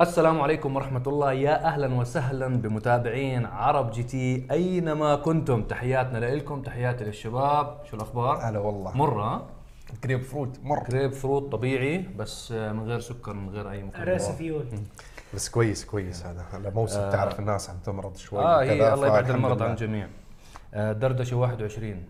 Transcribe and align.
السلام 0.00 0.40
عليكم 0.40 0.76
ورحمة 0.76 1.02
الله. 1.06 1.32
يا 1.32 1.64
أهلا 1.64 1.94
وسهلا 1.94 2.48
بمتابعين 2.48 3.46
عرب 3.46 3.90
GT. 3.90 4.46
أينما 4.50 5.16
كنتم؟ 5.16 5.62
تحياتنا 5.62 6.18
لكم 6.18 6.62
تحياتي 6.62 7.04
للشباب. 7.04 7.78
شو 7.90 7.96
الأخبار؟ 7.96 8.38
هلا 8.42 8.58
والله. 8.58 8.96
مرة 8.96 9.46
جريب 10.04 10.22
فروت 10.22 10.58
مر. 10.62 10.78
جريب 10.78 11.12
فروت 11.12 11.52
طبيعي 11.52 11.98
بس 12.16 12.52
من 12.52 12.84
غير 12.88 13.00
سكر 13.00 13.32
من 13.32 13.50
غير 13.50 13.70
أي 13.70 13.82
مكملات 13.82 14.08
race 14.08 14.36
fuel 14.36 14.64
بس 15.34 15.48
كويس 15.48 15.84
كويس 15.84 16.26
هذا. 16.26 16.44
هلا 16.52 16.70
موسم 16.70 17.10
تعرف 17.10 17.40
الناس 17.40 17.70
عم 17.70 17.76
تمرض 17.84 18.16
شوي 18.16 18.40
آه 18.40 18.56
وكذا، 18.56 18.72
هي 18.72 18.94
الله 18.94 19.06
يبعد 19.06 19.30
المرض. 19.30 19.62
عن 19.62 19.70
الجميع. 19.70 20.08
آه، 20.74 20.92
دردشة 20.92 21.36
21 21.36 22.04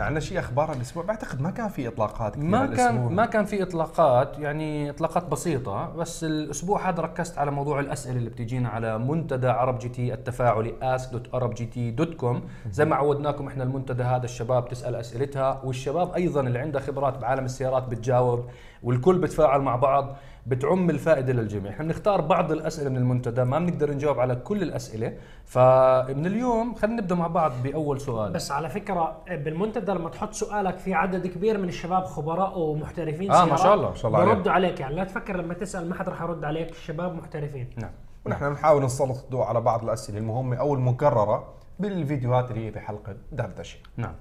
عندنا 0.00 0.20
شيء 0.20 0.38
أخبار 0.38 0.72
الأسبوع. 0.72 1.04
بعتقد 1.04 1.40
ما 1.40 1.50
كان 1.50 1.68
في 1.68 1.88
إطلاقات 1.88 2.38
ما 2.38 2.64
الأسبوع. 2.64 2.86
كان 2.86 3.14
ما 3.14 3.26
كان 3.26 3.44
في 3.44 3.62
إطلاقات 3.62 4.38
يعني 4.38 4.90
إطلاقات 4.90 5.24
بسيطة 5.24 5.90
بس 5.96 6.24
الأسبوع 6.24 6.88
هذا 6.88 7.02
ركزت 7.02 7.38
على 7.38 7.50
موضوع 7.50 7.80
الأسئلة 7.80 8.16
اللي 8.16 8.30
بتجينا 8.30 8.68
على 8.68 8.98
منتدى 8.98 9.48
عرب 9.48 9.78
جي 9.78 9.88
تي 9.88 10.14
التفاعلي 10.14 10.74
ask.arabgt.com 10.96 12.36
زي 12.70 12.84
ما 12.84 12.96
عودناكم 12.96 13.46
إحنا 13.46 13.64
المنتدى 13.64 14.02
هذا 14.02 14.24
الشباب 14.24 14.68
تسأل 14.68 14.94
أسئلتها 14.94 15.60
والشباب 15.64 16.12
أيضا 16.14 16.40
اللي 16.40 16.58
عندها 16.58 16.80
خبرات 16.80 17.18
بعالم 17.18 17.44
السيارات 17.44 17.82
بتجاوب 17.82 18.44
والكل 18.82 19.18
بتفاعل 19.18 19.60
مع 19.60 19.76
بعض. 19.76 20.16
بتعم 20.46 20.90
الفائدة 20.90 21.32
للجميع. 21.32 21.72
إحنا 21.72 21.84
بنختار 21.84 22.20
بعض 22.20 22.52
الأسئلة 22.52 22.90
من 22.90 22.96
المنتدى 22.96 23.44
ما 23.44 23.58
بنقدر 23.58 23.90
نجاوب 23.90 24.20
على 24.20 24.36
كل 24.36 24.62
الأسئلة. 24.62 25.16
فمن 25.44 26.26
اليوم 26.26 26.74
خلينا 26.74 27.02
نبدأ 27.02 27.14
مع 27.14 27.26
بعض 27.26 27.52
بأول 27.62 28.00
سؤال. 28.00 28.32
بس 28.32 28.50
على 28.50 28.68
فكرة 28.68 29.22
بالمنتدى 29.28 29.92
لما 29.92 30.08
تحط 30.08 30.32
سؤالك 30.32 30.78
في 30.78 30.94
عدد 30.94 31.26
كبير 31.26 31.58
من 31.58 31.68
الشباب 31.68 32.04
خبراء 32.04 32.58
ومحترفين 32.58 33.32
آه، 33.32 33.44
ما 33.44 33.56
شاء 33.56 33.74
الله، 33.74 33.88
ما 33.88 33.94
شاء 33.94 34.10
الله. 34.10 34.24
بردوا 34.24 34.52
عليك. 34.52 34.80
يعني. 34.80 34.94
لا 34.94 35.04
تفكر 35.04 35.36
لما 35.36 35.54
تسأل 35.54 35.88
ما 35.88 35.94
حد 35.94 36.08
راح 36.08 36.22
يرد 36.22 36.44
عليك 36.44 36.70
الشباب 36.70 37.14
محترفين. 37.14 37.70
نعم. 37.76 37.92
ونحن 38.26 38.52
نحاول 38.52 38.84
نسلط 38.84 39.24
الضوء 39.24 39.42
على 39.42 39.60
بعض 39.60 39.84
الأسئلة 39.84 40.18
المهمة 40.18 40.56
أو 40.56 40.74
المكررة 40.74 41.54
بالفيديوهات 41.78 42.50
اللي 42.50 42.66
هي 42.66 42.70
بحلقه 42.70 43.16
دردشة. 43.32 43.78
نعم. 43.96 44.14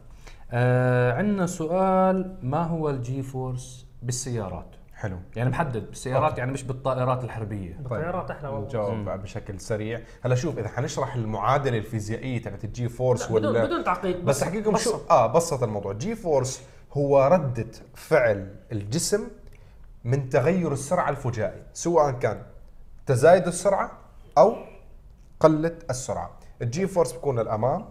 آه 0.51 1.13
عندنا 1.13 1.45
سؤال 1.45 2.37
ما 2.41 2.63
هو 2.63 2.89
ال 2.89 3.21
G-force 3.21 3.87
بالسيارات؟ 4.01 4.75
حلو. 5.01 5.17
يعني 5.35 5.49
محدد 5.49 5.87
بالسيارات 5.87 6.37
يعني 6.37 6.51
مش 6.51 6.63
بالطائرات 6.63 7.23
الحربية. 7.23 7.73
بالطيارات 7.79 8.31
أحلى 8.31 8.49
والله. 8.49 8.67
نجاوب 8.67 9.09
بشكل 9.09 9.59
سريع. 9.59 10.01
هلا 10.21 10.35
شوف 10.35 10.57
إذا 10.57 10.67
حنشرح 10.67 11.15
المعادلة 11.15 11.77
الفيزيائية 11.77 12.41
تبعت 12.41 12.63
ال 12.63 12.89
G-force 12.89 13.31
لا، 13.31 13.39
بدون 13.39 13.63
بدون 13.63 13.83
تعقيد 13.83 14.25
بس 14.25 14.43
احكي 14.43 14.59
لكم 14.59 14.77
شو. 14.77 14.99
آه 15.09 15.27
بسط 15.27 15.63
الموضوع. 15.63 15.93
G-force 15.93 16.61
هو 16.93 17.27
ردة 17.31 17.67
فعل 17.95 18.55
الجسم 18.71 19.27
من 20.03 20.29
تغير 20.29 20.73
السرعة 20.73 21.09
الفجائي 21.09 21.63
سواء 21.73 22.11
كان 22.11 22.43
تزايد 23.05 23.47
السرعة 23.47 23.91
أو 24.37 24.55
قلة 25.39 25.75
السرعة. 25.89 26.31
ال 26.61 26.87
G-force 26.87 27.11
بيكون 27.11 27.39
للامام 27.39 27.85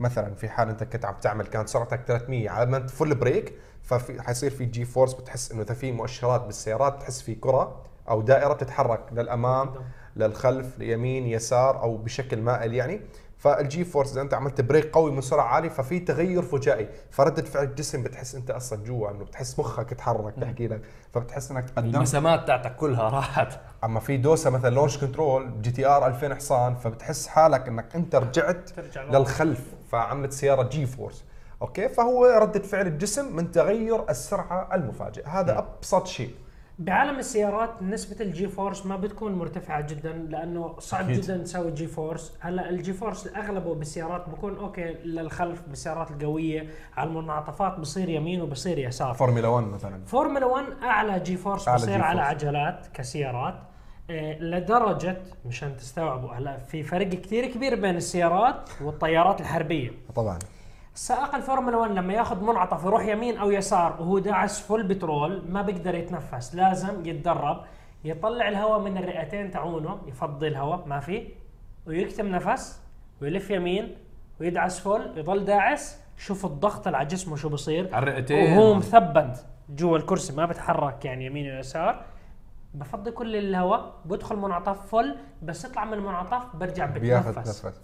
مثلا 0.00 0.34
في 0.34 0.48
حال 0.48 0.68
أنت 0.68 0.84
كنت 0.84 1.04
عم 1.04 1.14
تعمل 1.20 1.46
كانت 1.46 1.68
سرعتك 1.68 2.00
300 2.06 2.50
على 2.50 2.70
ما 2.70 2.86
full 2.86 3.14
brake 3.14 3.54
ففي 3.82 4.22
حيصير 4.22 4.50
في 4.50 4.64
G-force 4.64 5.14
بتحس 5.14 5.52
إنه 5.52 5.62
إذا 5.62 5.74
في 5.74 5.92
مؤشرات 5.92 6.40
بالسيارات 6.40 6.94
بتحس 6.94 7.22
في 7.22 7.34
كرة 7.34 7.82
أو 8.08 8.22
دائرة 8.22 8.52
بتتحرك 8.52 9.00
للأمام 9.12 9.68
قدام. 9.68 9.84
للخلف 10.16 10.78
ليمين 10.78 11.26
يسار 11.26 11.82
أو 11.82 11.96
بشكل 11.96 12.40
مائل 12.40 12.74
يعني. 12.74 13.00
فال 13.38 13.84
G-force 13.84 14.12
إذا 14.12 14.20
أنت 14.20 14.34
عملت 14.34 14.60
brake 14.60 14.90
قوي 14.90 15.12
من 15.12 15.20
سرعه 15.20 15.44
عالية 15.44 15.68
ففي 15.68 15.98
تغير 16.00 16.42
فجائي. 16.42 16.88
فردة 17.10 17.42
فعل 17.42 17.64
الجسم 17.64 18.02
بتحس 18.02 18.34
أنت 18.34 18.50
أصلا 18.50 18.84
جوا 18.84 19.10
إنه 19.10 19.24
بتحس 19.24 19.58
مخك 19.58 19.90
تحرك 19.94 20.38
بحكي 20.38 20.68
لك. 20.68 20.82
فبتحس 21.12 21.50
إنك 21.50 21.70
تقدمت. 21.70 21.94
المسامات 21.94 22.46
تاعتك 22.46 22.76
كلها 22.76 23.08
راحت. 23.08 23.60
أما 23.84 24.00
في 24.00 24.16
دوسة 24.16 24.50
مثلا 24.50 24.74
launch 24.74 24.98
control 24.98 25.62
GTR 25.62 26.06
2000 26.06 26.34
حصان 26.34 26.74
فبتحس 26.74 27.26
حالك 27.26 27.68
إنك 27.68 27.96
أنت 27.96 28.14
رجعت. 28.14 28.70
للخلف 28.96 29.74
فعملت 29.90 30.32
سيارة 30.32 30.68
G-force 30.68 31.24
okay 31.62 31.88
فهو 31.88 32.26
ردة 32.26 32.62
فعل 32.62 32.86
الجسم 32.86 33.36
من 33.36 33.50
تغير 33.50 34.10
السرعة 34.10 34.74
المفاجئ 34.74 35.26
هذا 35.26 35.58
أبسط 35.58 36.06
شيء 36.06 36.30
بعالم 36.78 37.18
السيارات 37.18 37.82
نسبة 37.82 38.24
ال 38.24 38.48
G-force 38.48 38.86
ما 38.86 38.96
بتكون 38.96 39.32
مرتفعة 39.32 39.80
جدا 39.80 40.12
لأنه 40.12 40.74
صعب 40.78 41.10
أكيد. 41.10 41.20
جدا 41.20 41.36
تسوي 41.36 41.70
G-force، 41.70 42.36
هلأ 42.40 42.70
ال 42.70 42.92
G-force 42.92 43.26
أغلبه 43.36 43.74
بالسيارات 43.74 44.28
بكون 44.28 44.56
okay 44.56 44.94
للخلف 45.04 45.62
بالسيارات 45.68 46.10
القوية، 46.10 46.68
على 46.96 47.08
المنعطفات 47.08 47.78
بصير 47.78 48.08
يمين 48.08 48.42
وبصير 48.42 48.78
يسار. 48.78 49.14
فورمولا 49.14 49.48
1 49.48 49.66
مثلا 49.66 50.04
فورمولا 50.06 50.46
1 50.46 50.64
أعلى 50.82 51.20
G-force 51.20 51.68
أعلى 51.68 51.82
بصير 51.82 51.96
G 51.96 52.02
على 52.02 52.18
force. 52.18 52.30
عجلات 52.30 52.86
كسيارات 52.94 53.54
لدرجة 54.40 55.16
مشان 55.46 55.76
تستوعبوا 55.76 56.32
هلا 56.32 56.58
في 56.58 56.82
فرق 56.82 57.08
كثير 57.08 57.46
كبير 57.46 57.74
بين 57.74 57.96
السيارات 57.96 58.70
والطيارات 58.80 59.40
الحربية. 59.40 59.90
طبعا. 60.14 60.38
سائق 60.94 61.34
الفورمولا 61.34 61.76
1 61.76 61.90
لما 61.90 62.12
ياخذ 62.12 62.44
منعطف 62.44 62.84
يروح 62.84 63.06
يمين 63.06 63.38
أو 63.38 63.50
يسار 63.50 63.96
وهو 64.00 64.18
داعس 64.18 64.60
full 64.60 64.82
بترول 64.82 65.42
ما 65.48 65.62
بيقدر 65.62 65.94
يتنفس 65.94 66.54
لازم 66.54 67.06
يتدرب 67.06 67.60
يطلع 68.04 68.48
الهواء 68.48 68.78
من 68.80 68.96
الرئتين 68.96 69.50
تاعونه 69.50 69.98
يفضي 70.06 70.48
الهواء 70.48 70.86
ما 70.86 71.00
في 71.00 71.28
ويكتم 71.86 72.26
نفس 72.26 72.80
ويلف 73.22 73.50
يمين 73.50 73.96
ويدعس 74.40 74.80
full 74.80 75.18
يضل 75.18 75.44
داعس 75.44 76.00
شوف 76.18 76.46
الضغط 76.46 76.86
اللي 76.86 76.98
على 76.98 77.08
جسمه 77.08 77.36
شو 77.36 77.48
بصير. 77.48 77.94
على 77.94 78.02
الرئتين. 78.02 78.52
وهو 78.52 78.74
مثبت 78.74 79.46
جوا 79.68 79.98
الكرسي 79.98 80.32
ما 80.32 80.46
بتحرك 80.46 81.04
يعني 81.04 81.26
يمين 81.26 81.50
ويسار. 81.56 82.04
بفضي 82.74 83.10
كل 83.10 83.36
الهواء 83.36 83.92
بدخل 84.04 84.36
منعطف 84.36 84.86
full 84.96 85.16
بس 85.42 85.64
يطلع 85.64 85.84
من 85.84 85.92
المنعطف 85.92 86.56
برجع 86.56 86.86
بياخذ 86.86 87.30
بتنفس 87.32 87.66
نفس 87.66 87.80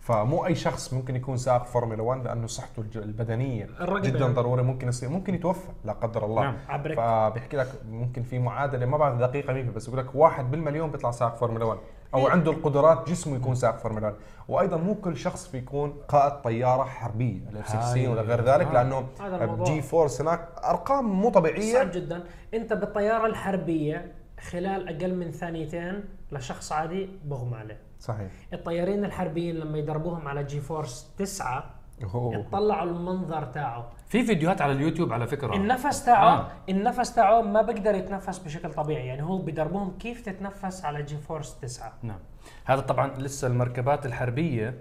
فمو 0.00 0.46
أي 0.46 0.54
شخص 0.54 0.92
ممكن 0.94 1.16
يكون 1.16 1.36
سائق 1.36 1.64
فورمولا 1.64 2.02
1 2.02 2.24
لأنه 2.24 2.46
صحته 2.46 2.80
الج- 2.80 2.96
البدنية 2.98 3.68
جدا 3.82 4.18
يعني. 4.18 4.34
ضروري 4.34 4.62
ممكن 4.62 4.88
يصير 4.88 5.08
ممكن 5.08 5.34
يتوفى 5.34 5.68
لا 5.84 5.92
قدر 5.92 6.24
الله 6.24 6.42
نعم. 6.42 6.56
عبرك. 6.68 6.96
فبيحكي 6.96 7.56
لك 7.56 7.68
ممكن 7.90 8.22
في 8.22 8.38
معادلة 8.38 8.86
ما 8.86 8.96
بعرف 8.96 9.18
دقيقة 9.18 9.52
مين 9.52 9.72
بس 9.72 9.88
يقول 9.88 9.98
لك 10.00 10.14
واحد 10.14 10.50
بالمليون 10.50 10.90
بيطلع 10.90 11.10
سائق 11.10 11.34
فورمولا 11.34 11.64
1 11.64 11.78
أو 12.14 12.26
إيه. 12.26 12.32
عنده 12.32 12.50
القدرات 12.50 13.10
جسمه 13.10 13.36
يكون 13.36 13.54
سائق 13.54 13.76
فورمولا 13.76 14.06
1 14.06 14.16
وأيضا 14.48 14.76
مو 14.76 14.94
كل 14.94 15.16
شخص 15.16 15.50
بيكون 15.52 15.94
قائد 16.08 16.32
طيارة 16.42 16.84
حربية 16.84 17.48
ال 17.50 17.68
F-16 17.68 17.82
هاي. 17.92 18.08
ولا 18.08 18.22
غير 18.22 18.40
ذلك 18.44 18.66
آه. 18.66 18.72
لأنه. 18.72 19.06
G-force 19.64 20.20
هناك 20.20 20.48
أرقام 20.64 21.04
مو 21.04 21.30
طبيعية 21.30 21.72
صعب 21.74 21.90
جدا 21.90 22.24
أنت 22.54 22.72
بالطيارة 22.72 23.26
الحربية 23.26 24.12
خلال 24.40 24.88
أقل 24.88 25.14
من 25.14 25.30
ثانيتين 25.30 26.04
لشخص 26.32 26.72
عادي 26.72 27.08
بغمى 27.24 27.56
عليه. 27.56 27.80
صحيح. 27.98 28.30
الطيارين 28.52 29.04
الحربيين 29.04 29.56
لما 29.56 29.78
يدربوهم 29.78 30.28
على 30.28 30.44
G-force 30.44 31.14
تسعة 31.18 31.74
أوه. 32.14 32.34
يطلعوا 32.34 32.90
المنظر 32.90 33.44
تاعه. 33.44 33.90
في 34.06 34.24
فيديوهات 34.24 34.60
على 34.60 34.72
اليوتيوب 34.72 35.12
على 35.12 35.26
فكرة. 35.26 35.56
النفس 35.56 36.04
تاعه 36.04 36.40
آه. 36.40 36.50
النفس 36.68 37.14
تاعه 37.14 37.42
ما 37.42 37.62
بيقدر 37.62 37.94
يتنفس 37.94 38.38
بشكل 38.38 38.72
طبيعي. 38.72 39.06
يعني 39.06 39.22
هو 39.22 39.38
بدربوهم 39.38 39.98
كيف 39.98 40.20
تتنفس 40.20 40.84
على 40.84 41.02
G-force 41.02 41.60
تسعة. 41.60 41.92
نعم. 42.02 42.18
هذا 42.64 42.80
طبعا 42.80 43.08
لسه 43.18 43.48
المركبات 43.48 44.06
الحربية 44.06 44.74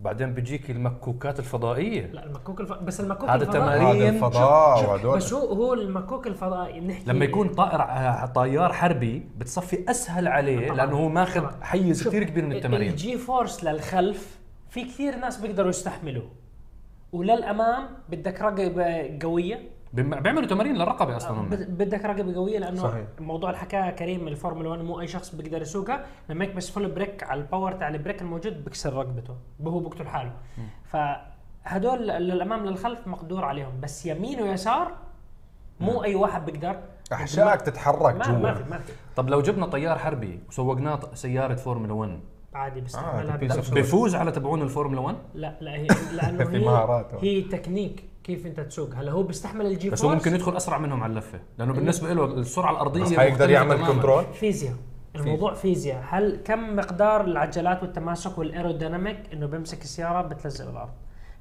وبعدين 0.00 0.34
بيجيك 0.34 0.70
المكوكات 0.70 1.38
الفضائية 1.38 2.06
لا 2.06 2.24
المكوك 2.24 2.60
الف... 2.60 2.72
بس 2.72 3.00
المكوك 3.00 3.28
هذا 3.30 3.42
الفضائي 3.42 3.78
تمارين. 3.78 4.02
هذا 4.02 4.08
الفضاء 4.08 4.76
شوف- 4.80 4.88
وهدول 4.88 5.16
بس 5.16 5.32
هو 5.32 5.52
هو 5.54 5.74
المكوك 5.74 6.26
الفضائي 6.26 6.80
نحكي 6.80 7.10
لما 7.10 7.24
يكون 7.24 7.48
طائر 7.48 7.80
آه، 7.82 8.26
طيار 8.26 8.72
حربي 8.72 9.26
بتصفي 9.38 9.90
أسهل 9.90 10.28
عليه 10.28 10.66
طبعاً. 10.68 10.76
لأنه 10.76 10.96
هو 10.96 11.08
ماخذ 11.08 11.40
طبعاً. 11.40 11.64
حيز 11.64 12.08
كثير 12.08 12.24
كبير 12.24 12.44
من 12.44 12.52
التمارين 12.52 12.90
ال 12.90 13.04
G 13.04 13.18
force 13.18 13.64
للخلف 13.64 14.38
في 14.70 14.84
كثير 14.84 15.16
ناس 15.16 15.36
بيقدروا 15.36 15.68
يستحملوه 15.70 16.30
وللأمام 17.12 17.88
بدك 18.08 18.40
رقبة 18.40 19.18
قوية 19.22 19.60
بيعملوا 19.92 20.46
تمارين 20.46 20.74
للرقبة 20.76 21.16
أصلا 21.16 21.40
هم. 21.40 21.48
بد- 21.48 21.70
بدك 21.78 22.04
رقبة 22.04 22.34
قوية 22.34 22.58
لأنه 22.58 22.82
صحيح. 22.82 23.04
موضوع 23.20 23.50
اللي 23.50 23.60
حكاها 23.60 23.90
كريم 23.90 24.20
من 24.20 24.28
الفورمولا 24.28 24.68
1 24.68 24.80
مو 24.82 25.00
أي 25.00 25.08
شخص 25.08 25.34
بيقدر 25.34 25.62
يسوقها. 25.62 26.06
لما 26.28 26.44
هيك 26.44 26.54
بس 26.54 26.70
full 26.70 26.90
brake 26.90 27.22
على 27.22 27.40
ال 27.40 27.45
power 27.45 27.72
تاع 27.72 27.88
ال 27.88 27.94
brake 27.94 28.22
الموجود 28.22 28.64
بكسر 28.64 28.92
رقبته. 28.94 29.34
هو 29.66 29.80
بقتل 29.80 30.06
حاله. 30.06 30.32
فهدول 31.64 32.08
للامام 32.08 32.66
للخلف 32.66 33.06
مقدور 33.06 33.44
عليهم. 33.44 33.80
بس 33.82 34.06
يمين 34.06 34.42
ويسار 34.42 34.92
مو 35.80 36.04
أي 36.04 36.14
واحد 36.14 36.46
بيقدر. 36.46 36.76
احشائك 37.12 37.60
تتحرك 37.62 38.14
ما 38.16 38.24
جوا. 38.24 38.38
ما 38.38 38.54
في 38.54 38.70
ما 38.70 38.78
في. 38.78 38.92
طب 39.16 39.30
لو 39.30 39.42
جبنا 39.42 39.66
طيار 39.66 39.98
حربي 39.98 40.40
وسوقناه 40.48 41.00
سيارة 41.14 41.54
فورمولا 41.54 41.92
1 41.92 42.20
عادي 42.54 42.80
بيستحملها 42.80 43.34
آه، 43.34 43.74
بيفوز 43.74 44.14
على 44.14 44.32
تبعون 44.32 44.62
الفورمولا 44.62 45.00
1 45.00 45.16
لا 45.34 45.54
لا 45.60 45.70
هي 45.74 45.86
لأنه 46.12 46.44
في 46.50 46.56
هي. 46.56 46.68
هي 47.22 47.42
تكنيك. 47.42 48.04
كيف 48.26 48.46
انت 48.46 48.60
تسوق؟ 48.60 48.94
هلا 48.94 49.12
هو 49.12 49.22
بيستحمل 49.22 49.66
ال 49.66 49.78
G 49.78 49.90
بس 49.90 50.04
هو 50.04 50.10
ممكن 50.14 50.34
يدخل 50.34 50.56
أسرع 50.56 50.78
منهم 50.78 51.02
على 51.02 51.10
اللفة 51.10 51.40
لأنه 51.58 51.72
بالنسبة 51.72 52.12
له 52.12 52.24
السرعة 52.24 52.70
الأرضية 52.72 53.02
بس 53.02 53.14
حيقدر 53.14 53.50
يعمل 53.50 53.76
تماماً. 53.78 53.92
control 53.92 54.24
فيزياء 54.24 54.74
الموضوع 55.16 55.54
فيزياء. 55.54 56.04
هل 56.08 56.40
كم 56.44 56.76
مقدار 56.76 57.20
العجلات 57.24 57.82
والتماسك 57.82 58.38
وال 58.38 58.50
aerodynamic 58.50 59.18
إنه 59.32 59.46
بيمسك 59.46 59.82
السيارة 59.82 60.22
بتلزق 60.22 60.68
الأرض؟ 60.70 60.90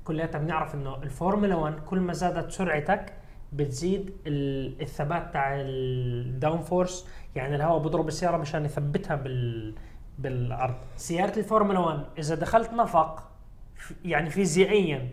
كلياتنا 0.03 0.41
بنعرف 0.41 0.75
إنه 0.75 0.95
الفورمولا 1.03 1.55
1 1.55 1.73
كل 1.85 1.99
ما 1.99 2.13
زادت 2.13 2.51
سرعتك 2.51 3.13
بتزيد 3.53 4.13
ال- 4.27 4.81
الثبات 4.81 5.33
تاع 5.33 5.55
ال 5.55 6.61
downforce 6.61 7.07
يعني 7.35 7.55
الهواء 7.55 7.79
بضرب 7.79 8.07
السيارة 8.07 8.37
مشان 8.37 8.65
يثبتها 8.65 9.15
بال 9.15 9.75
بالأرض. 10.19 10.75
سيارة 10.97 11.39
الفورمولا 11.39 11.79
1 11.79 11.99
إذا 12.19 12.35
دخلت 12.35 12.73
نفق 12.73 13.23
يعني 14.05 14.29
فيزيائيا 14.29 15.09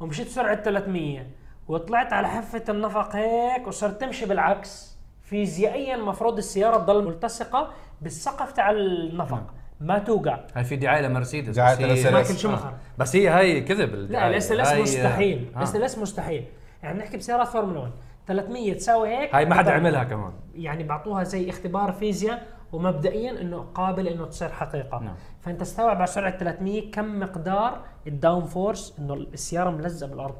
ومشيت 0.00 0.28
سرعة 0.28 0.62
300 0.62 1.26
وطلعت 1.68 2.12
على 2.12 2.28
حافة 2.28 2.64
النفق 2.68 3.16
هيك 3.16 3.66
وصرت 3.66 4.00
تمشي 4.00 4.26
بالعكس 4.26 4.96
فيزيائيا 5.22 5.94
المفروض 5.94 6.36
السيارة 6.38 6.76
تضل 6.76 7.04
ملتصقة 7.04 7.70
بالسقف 8.02 8.52
تاع 8.52 8.70
النفق 8.70 9.42
ما 9.80 9.98
توقع 9.98 10.38
هاي 10.54 10.64
في 10.64 10.76
دعاية 10.76 11.00
لمرسيدس 11.02 11.56
دعاية 11.56 11.74
بس 11.74 11.80
هي- 11.80 11.86
لمرسيدس. 11.86 12.12
مايكل 12.12 12.36
شوماخر. 12.38 12.72
بس 12.98 13.16
هي 13.16 13.28
هاي 13.28 13.60
كذب 13.60 13.94
لا. 13.94 14.28
ال 14.28 14.60
SLS 14.60 14.72
مستحيل 14.72 15.50
آه. 15.54 15.76
ال 15.76 15.82
SLS 15.82 15.98
مستحيل 15.98 16.44
يعني 16.82 16.98
نحكي 16.98 17.16
بسيارات 17.16 17.48
فورمولا 17.48 17.78
1 17.80 17.90
300 18.26 18.74
تساوي 18.74 19.08
هيك؟ 19.16 19.34
هاي 19.34 19.44
ما 19.44 19.54
حدا. 19.54 19.72
عملها 19.72 20.04
كمان. 20.04 20.32
يعني 20.54 20.84
بعطوها 20.84 21.24
زي 21.24 21.50
اختبار 21.50 21.92
فيزياء 21.92 22.46
ومبدئيا 22.72 23.40
إنه 23.40 23.58
قابل 23.74 24.08
إنه 24.08 24.24
تصير 24.26 24.48
حقيقة. 24.48 24.98
نعم. 24.98 25.14
فأنت 25.40 25.62
استوعب 25.62 25.96
على 25.96 26.06
سرعة 26.06 26.38
300 26.38 26.90
كم 26.90 27.20
مقدار 27.20 27.80
ال 28.06 28.14
down 28.14 28.44
force 28.44 28.94
إنه 28.98 29.14
السيارة 29.14 29.70
ملزقة 29.70 30.10
بالأرض. 30.10 30.34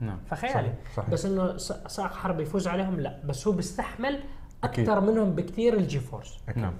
نعم. 0.00 0.18
فخيالي. 0.30 0.54
صحيح، 0.54 0.74
صحيح. 0.96 1.10
بس 1.10 1.26
إنه 1.26 1.56
س- 1.56 1.72
سائق 1.86 2.12
حربي 2.14 2.42
يفوز 2.42 2.68
عليهم؟ 2.68 3.00
لا. 3.00 3.18
بس 3.24 3.46
هو 3.46 3.52
بيستحمل 3.52 4.20
أكيد. 4.64 4.88
أكثر 4.88 5.00
منهم 5.00 5.30
بكثير 5.32 5.74
ال 5.74 6.00
G-force 6.00 6.38
نعم. 6.56 6.74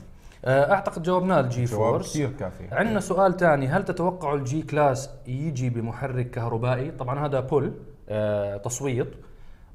آه، 0.44 0.72
أعتقد 0.72 1.02
جاوبنا 1.02 1.40
ال 1.40 1.52
G 1.52 1.64
جواب 1.64 1.90
force 1.90 2.10
كثير 2.10 2.30
كافي. 2.32 2.68
عندنا 2.72 3.00
سؤال 3.00 3.36
ثاني 3.36 3.68
هل 3.68 3.84
تتوقع 3.84 4.34
ال 4.34 4.62
G-Class 4.62 5.10
يجي 5.26 5.70
بمحرك 5.70 6.30
كهربائي؟ 6.30 6.90
طبعا 6.90 7.26
هذا 7.26 7.40
بول 7.40 7.72
آه 8.08 8.56
تصويت. 8.56 9.08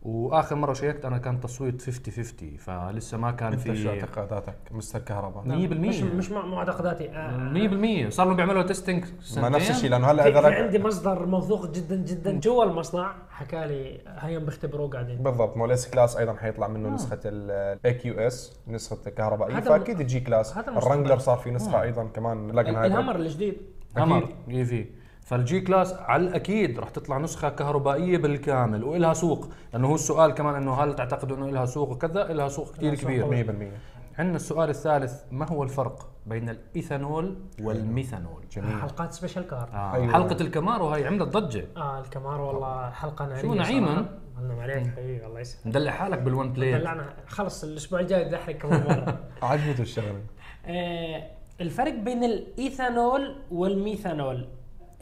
وآخر 0.04 0.56
مرة 0.56 0.74
check 0.74 1.00
ت 1.00 1.06
أنا 1.06 1.18
كان 1.18 1.40
تصويت 1.40 1.82
50 1.82 2.14
50 2.14 2.58
فلسه 2.58 3.18
ما 3.18 3.32
كان 3.32 3.54
أنت 3.54 3.62
شو 3.62 3.74
في 3.74 3.90
اعتقاداتك 3.90 4.56
مستر 4.72 5.00
كهرباء؟ 5.00 5.44
100% 5.44 5.48
مش 5.48 6.02
مش 6.02 6.32
مع 6.32 6.46
معتقداتي 6.46 7.10
آه 7.10 8.08
100% 8.08 8.10
صار 8.10 8.26
لهم 8.26 8.36
بيعملوا 8.36 8.64
testing 8.64 9.06
ما 9.38 9.50
نفس 9.50 9.70
الشيء 9.70 9.90
لأنه 9.90 10.12
هلا 10.12 10.24
في, 10.24 10.30
اذا 10.30 10.42
في 10.42 10.48
عندي 10.48 10.80
مصدر 10.80 11.26
موثوق 11.26 11.72
جدا 11.72 11.96
جدا 11.96 12.40
جوا 12.40 12.64
المصنع 12.64 13.16
حكى 13.30 13.66
لي 13.68 14.02
هيهم 14.08 14.46
بيختبروه 14.46 14.90
قاعدين. 14.90 15.18
بالضبط 15.24 15.58
مو 15.58 15.66
ال 15.66 15.90
S-Class 15.90 16.18
أيضا 16.18 16.34
حيطلع 16.34 16.68
منه 16.68 16.90
نسخة 16.90 17.20
الاي 17.26 17.94
كيو 17.94 18.14
اس 18.20 18.60
نسخة 18.68 19.10
كهربائيه 19.10 19.58
هذا 19.58 19.70
فأكيد 19.70 20.00
ال 20.00 20.20
G-Class. 20.20 20.58
الرانجلر 20.58 21.18
صار 21.18 21.38
في 21.38 21.52
نسخة 21.52 21.82
أيضا 21.82 22.04
كمان 22.04 22.52
لكن 22.52 22.76
هاي 22.76 22.88
الهامر 22.88 23.16
الجديد. 23.16 23.58
همر 23.98 24.30
EV. 24.50 25.03
فال 25.24 25.62
G-Class 25.62 25.94
على 25.94 26.24
الأكيد 26.24 26.80
راح 26.80 26.90
تطلع 26.90 27.18
نسخة 27.18 27.50
كهربائية 27.50 28.18
بالكامل 28.18 28.84
وإلها 28.84 29.14
سوق 29.14 29.50
لأنه 29.74 29.88
هو 29.88 29.96
السؤال 29.96 30.32
كمان 30.32 30.56
إنه 30.56 30.74
هل 30.74 30.96
تعتقدوا 30.96 31.38
إنه 31.38 31.50
لها 31.50 31.66
سوق 31.66 31.90
وكذا؟ 31.90 32.24
لها 32.24 32.48
سوق 32.48 32.72
كثير 32.72 32.96
كبير. 32.96 33.46
100% 34.16 34.20
عندنا 34.20 34.36
السؤال 34.36 34.70
الثالث 34.70 35.22
ما 35.32 35.50
هو 35.50 35.64
الفرق 35.64 36.10
بين 36.26 36.50
الإيثانول 36.50 37.38
والميثانول؟ 37.62 38.44
جميل. 38.52 38.82
حلقات 38.82 39.14
special 39.14 39.48
car 39.48 39.70
آه. 39.74 39.94
أيوة. 39.94 40.14
حلقة 40.14 40.42
الكامارو 40.42 40.88
هاي 40.88 41.08
عملت 41.08 41.38
ضجه 41.38 41.66
آه 41.78 42.00
الكامارو 42.00 42.42
والله 42.42 42.90
حلقة 42.90 43.26
نارية 43.26 43.42
شو 43.42 43.54
نعيما؟ 43.54 44.06
الله 44.40 44.62
عليك 44.62 44.88
حبيبي 44.88 45.26
الله 45.26 45.40
يسعدك 45.40 45.68
مدلع 45.68 45.92
حالك 45.92 46.20
بال 46.20 46.33
one 46.33 46.54
ply 46.54 46.74
دلعنا 46.74 47.14
خلص 47.28 47.64
الأسبوع 47.64 48.00
الجاي 48.00 48.26
بدي 48.26 48.36
احرق 48.36 48.56
كمان 48.56 48.84
مرة. 48.84 49.20
عجبته 49.50 49.82
الشغلة. 49.82 50.22
آه 50.66 51.24
الفرق 51.62 51.94
بين 51.94 52.24
الإيثانول 52.24 53.36
والميثانول. 53.52 54.48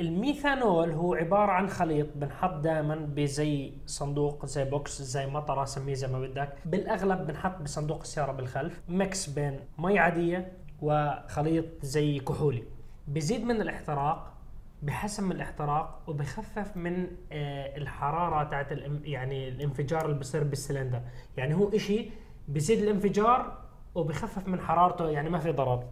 الميثانول 0.01 0.92
هو 0.92 1.13
عبارة 1.13 1.51
عن 1.51 1.68
خليط 1.68 2.07
بنحط 2.15 2.53
دائما 2.53 2.95
بزي 2.95 3.74
صندوق 3.86 4.45
زي 4.45 4.65
box 4.66 5.01
زي 5.01 5.27
مطرة 5.27 5.65
سميه 5.65 5.94
زي 5.94 6.07
ما 6.07 6.19
بدك. 6.19 6.53
بالأغلب 6.65 7.27
بنحط 7.27 7.62
بصندوق 7.62 8.00
السيارة 8.00 8.31
بالخلف. 8.31 8.81
mix 8.89 9.30
بين 9.30 9.59
مي 9.77 10.00
عادية 10.00 10.51
وخليط 10.81 11.65
زي 11.81 12.19
كحولي. 12.19 12.63
بزيد 13.07 13.44
من 13.44 13.62
الاحتراق 13.62 14.33
بحسن 14.81 15.24
من 15.24 15.31
الاحتراق 15.31 16.01
وبخفف 16.07 16.77
من 16.77 17.07
آه 17.31 17.77
الحرارة 17.77 18.50
تاعت 18.50 18.71
يعني 19.04 19.50
الانفجار 19.50 20.06
اللي 20.06 20.19
بصير 20.19 20.44
بالسلندر. 20.44 21.01
يعني 21.38 21.56
هو 21.56 21.69
إشي 21.69 22.09
بزيد 22.47 22.80
الانفجار 22.80 23.57
وبخفف 23.95 24.47
من 24.47 24.59
حرارته 24.59 25.09
يعني 25.09 25.30
ما 25.30 25.39
في 25.39 25.51
ضرر. 25.51 25.83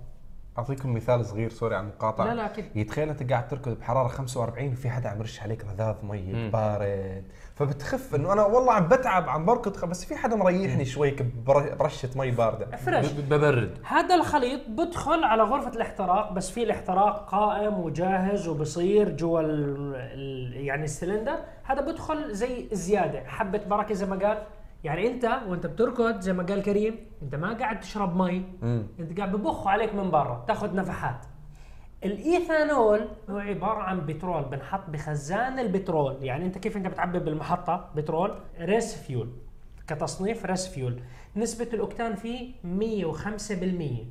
أعطيكم 0.60 0.94
مثال 0.94 1.26
صغير 1.26 1.50
sorry 1.50 1.76
على 1.76 1.84
المقاطعة. 1.84 2.26
لا 2.26 2.34
لا 2.34 2.46
أكيد. 2.46 2.66
يتخيل 2.76 3.10
أنت 3.10 3.32
قاعد 3.32 3.48
تركض 3.48 3.80
بحرارة 3.80 4.08
45 4.08 4.72
وفي 4.72 4.90
حدا 4.90 5.10
عم 5.10 5.20
يرش 5.20 5.42
عليك 5.42 5.66
رذاذ 5.66 5.96
مي 6.04 6.50
بارد. 6.50 7.24
فبتخف 7.56 8.16
إنه 8.16 8.34
أنا 8.34 8.44
والله 8.46 8.74
عم 8.74 8.88
بتعب 8.88 9.30
عم 9.30 9.46
بركض 9.46 9.86
بس 9.86 10.06
في 10.06 10.16
حدا 10.16 10.36
مريحني 10.36 10.86
شوي 10.86 11.16
بر- 11.48 11.76
برشة 11.76 12.10
مي 12.16 12.32
باردة. 12.32 12.76
fresh 12.78 13.12
ب- 13.12 13.30
ببرد. 13.34 13.78
هذا 13.84 14.16
الخليط 14.16 14.62
بدخل 14.70 15.24
على 15.24 15.44
غرفة 15.44 15.70
الاحتراق 15.72 16.34
بس 16.34 16.50
في 16.52 16.64
الاحتراق 16.64 17.30
قائم 17.30 17.74
وجاهز 17.80 18.48
وبصير 18.48 19.10
جوا 19.10 19.40
ال 19.42 19.96
ال 19.96 20.54
يعني 20.66 20.84
السلندر. 20.84 21.36
هذا 21.64 21.82
بدخل 21.82 22.34
زي 22.36 22.70
زيادة 22.72 23.24
حبة 23.28 23.62
بركة 23.68 23.94
زي 23.94 24.06
ما 24.06 24.28
قال. 24.28 24.38
يعني 24.84 25.08
انت 25.08 25.26
وانت 25.48 25.66
بتركض 25.66 26.20
زي 26.20 26.34
ما 26.34 26.44
قال 26.44 26.62
كريم 26.64 27.00
انت 27.22 27.36
ما 27.36 27.54
قاعد 27.54 27.80
تشرب 27.80 28.16
مي. 28.22 28.46
مم. 28.62 28.88
انت 29.00 29.18
قاعد 29.18 29.32
ببخ 29.32 29.68
عليك 29.68 29.96
من 29.96 30.12
برا 30.12 30.46
تاخذ 30.48 30.76
نفحات. 30.76 31.26
الإيثانول 32.06 33.08
هو 33.30 33.38
عبارة 33.38 33.80
عن 33.84 34.06
بترول 34.06 34.44
بنحط 34.46 34.90
بخزان 34.90 35.60
البترول. 35.60 36.24
يعني 36.24 36.46
انت 36.46 36.58
كيف 36.58 36.78
انت 36.78 36.88
بتعبي 36.88 37.20
بالمحطة؟ 37.20 37.92
بترول 37.96 38.40
race 38.60 38.96
fuel. 39.04 39.30
كتصنيف 39.88 40.46
ريس 40.46 40.68
فيول. 40.68 41.02
نسبة 41.36 41.70
الأوكتان 41.74 42.16
فيه 42.16 42.54
105% 42.64 44.08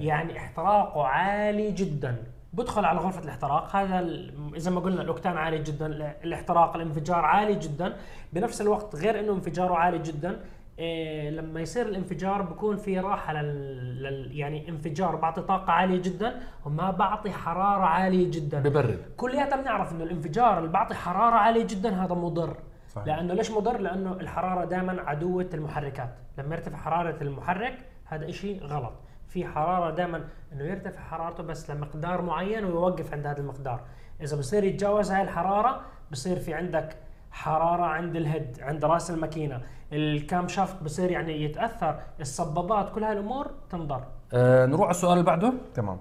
يعني 0.00 0.36
احتراقه 0.38 1.02
عالي 1.06 1.70
جدا. 1.70 2.24
بدخل 2.52 2.84
على 2.84 2.98
غرفة 2.98 3.22
الاحتراق. 3.24 3.76
هذا 3.76 3.98
ال- 4.00 4.52
زي 4.56 4.70
ما 4.70 4.80
قلنا 4.80 5.02
الاوكتان 5.02 5.36
عالي 5.36 5.58
جدا 5.58 5.86
ال- 5.86 6.02
الاحتراق 6.24 6.76
الانفجار 6.76 7.24
عالي 7.24 7.54
جدا. 7.54 7.96
بنفس 8.32 8.60
الوقت 8.60 8.96
غير 8.96 9.20
إنه 9.20 9.32
انفجاره 9.32 9.74
عالي 9.74 9.98
جدا 9.98 10.40
إيه 10.78 11.30
لما 11.30 11.60
يصير 11.60 11.86
الانفجار 11.86 12.42
بكون 12.42 12.76
في 12.76 12.98
راحة 13.00 13.32
لل, 13.32 14.02
لل 14.02 14.36
يعني 14.38 14.68
انفجار 14.68 15.16
بعطي 15.16 15.40
طاقة 15.42 15.72
عالية 15.72 16.02
جدا 16.02 16.40
وما 16.66 16.90
بعطي 16.90 17.30
حرارة 17.30 17.84
عالية 17.84 18.30
جدا. 18.30 18.60
ببرد. 18.60 18.98
كلياتنا 19.16 19.56
بنعرف 19.62 19.92
إنه 19.92 20.04
الانفجار 20.04 20.58
اللي 20.58 20.68
بعطي 20.70 20.94
حرارة 20.94 21.34
عالية 21.34 21.66
جدا 21.66 22.04
هذا 22.04 22.14
مضر. 22.14 22.56
صحيح. 22.88 23.06
لأنه 23.06 23.34
ليش 23.34 23.50
مضر؟ 23.50 23.78
لأنه 23.78 24.12
الحرارة 24.12 24.64
دائما 24.64 25.02
عدوة 25.06 25.48
المحركات. 25.54 26.14
لما 26.38 26.54
يرتفع 26.54 26.76
حرارة 26.76 27.22
المحرك 27.22 27.78
هذا 28.04 28.28
إشي 28.28 28.58
غلط. 28.58 28.92
في 29.30 29.46
حرارة 29.46 29.90
دائما 29.90 30.24
إنه 30.52 30.64
يرتفع 30.64 31.00
حرارته 31.00 31.42
بس 31.42 31.70
لمقدار 31.70 32.22
معين 32.22 32.64
ويوقف 32.64 33.12
عند 33.12 33.26
هذا 33.26 33.40
المقدار. 33.40 33.80
إذا 34.22 34.36
بصير 34.36 34.64
يتجاوز 34.64 35.10
هاي 35.10 35.22
الحرارة 35.22 35.80
بصير 36.12 36.38
في 36.38 36.54
عندك 36.54 36.96
حرارة 37.30 37.82
عند 37.82 38.16
الهيد 38.16 38.58
عند 38.60 38.84
رأس 38.84 39.10
الماكينة. 39.10 39.62
الكام 39.92 40.48
شافت 40.48 40.82
بصير 40.82 41.10
يعني 41.10 41.44
يتأثر 41.44 42.00
الصبابات 42.20 42.94
كل 42.94 43.04
هاي 43.04 43.12
الأمور 43.12 43.50
تنضر. 43.70 44.04
آه 44.32 44.66
نروح 44.66 44.82
على 44.82 44.90
السؤال 44.90 45.12
اللي 45.12 45.24
بعده. 45.24 45.52
تمام. 45.74 45.98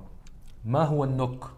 ما 0.65 0.83
هو 0.83 1.03
النوك؟ 1.03 1.51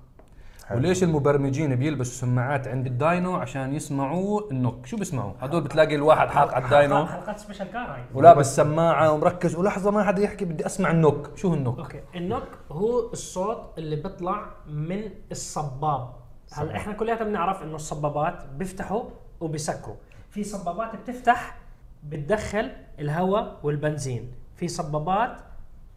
حلو. 0.66 0.78
وليش 0.78 1.04
المبرمجين 1.04 1.76
بيلبسوا 1.76 2.14
سماعات 2.14 2.68
عند 2.68 2.86
ال 2.86 2.96
dyno 2.96 3.36
عشان 3.36 3.74
يسمعوا 3.76 4.52
ال 4.52 4.57
knock؟ 4.57 4.86
شو 4.86 4.98
بيسمعوا؟ 4.98 5.34
هدول 5.42 5.62
بتلاقي 5.62 5.96
الواحد 5.96 6.28
حاط 6.28 6.54
على 6.54 6.66
ال 6.66 6.72
dyno. 6.72 7.06
حلقات 7.06 7.40
special 7.40 7.72
car 7.72 7.96
هاي. 7.96 8.02
ولابس 8.14 8.56
سماعة 8.56 9.12
ومركز. 9.12 9.56
ولحظة 9.56 9.92
ما 9.92 10.04
حدا 10.04 10.22
يحكي 10.22 10.46
بدي 10.46 10.66
أسمع 10.66 10.92
ال 10.92 10.97
knock. 10.97 11.30
شو 11.36 11.48
هو 11.48 11.54
ال 11.54 11.57
knock؟ 11.57 11.80
okay. 11.80 12.02
ال 12.16 12.21
knock 12.21 12.48
هو 12.72 13.12
الصوت 13.12 13.78
اللي 13.78 13.96
بيطلع 13.96 14.46
من 14.68 15.02
الصباب. 15.32 16.10
هلا. 16.54 16.76
إحنا 16.76 16.94
كلياتنا 16.94 17.26
بنعرف 17.26 17.64
إنه 17.64 17.76
الصبابات 17.76 18.46
بيفتحوا 18.58 19.04
وبيسكروا. 19.40 19.96
في 20.30 20.44
صبابات 20.44 20.96
بتفتح 20.96 21.58
بتدخل 22.04 22.72
الهواء 23.00 23.60
والبنزين. 23.64 24.32
في 24.56 24.68
صبابات 24.68 25.38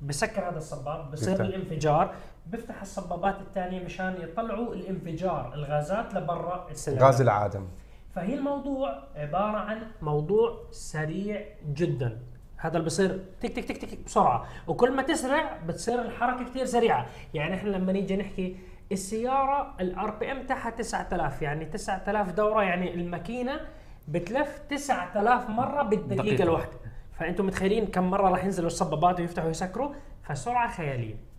بسكر 0.03 0.49
هذا 0.49 0.59
الصباب 0.59 1.11
بصير. 1.11 1.41
الانفجار. 1.41 2.15
بيفتح 2.47 2.81
الصبابات 2.81 3.41
الثانية 3.41 3.85
مشان 3.85 4.17
يطلعوا 4.21 4.75
الانفجار 4.75 5.55
الغازات 5.55 6.15
لبرا 6.15 6.67
السلندر 6.71 7.05
غاز 7.05 7.21
العادم. 7.21 7.67
فهي 8.15 8.35
الموضوع 8.35 9.03
عبارة 9.17 9.57
عن 9.57 9.83
موضوع 10.03 10.59
سريع 10.71 11.45
جدا. 11.75 12.21
هذا 12.57 12.77
اللي 12.77 12.87
بصير 12.87 13.25
تك 13.41 13.53
تك 13.53 13.65
تك 13.65 13.77
تك 13.77 14.05
بسرعة. 14.07 14.47
وكل 14.67 14.97
ما 14.97 15.03
تسرع 15.03 15.59
بتصير 15.67 16.03
الحركة 16.03 16.45
كتير 16.51 16.65
سريعة. 16.65 17.07
يعني 17.35 17.55
إحنا 17.55 17.69
لما 17.69 17.93
نيجي 17.93 18.17
نحكي 18.17 18.57
السيارة 18.93 19.75
ال 19.81 20.11
RPM 20.11 20.47
تاعها 20.47 20.71
9000 20.71 21.43
يعني 21.43 21.65
9000 21.65 22.33
دورة 22.33 22.63
يعني 22.63 22.95
الماكينة 22.95 23.61
بتلف 24.09 24.59
9000 24.71 25.51
مرة 25.51 25.83
بالدقيقة 25.83 26.23
دقيقة. 26.23 26.43
الواحدة 26.43 26.77
فأنتم 27.13 27.47
متخيلين 27.47 27.87
كم 27.87 28.11
مرة 28.11 28.29
راح 28.29 28.45
ينزلوا 28.45 28.67
الصبابات 28.67 29.21
ويفتحوا 29.21 29.49
ويسكروا؟ 29.49 29.95
فسرعة 30.23 30.73
خيالية. 30.73 31.34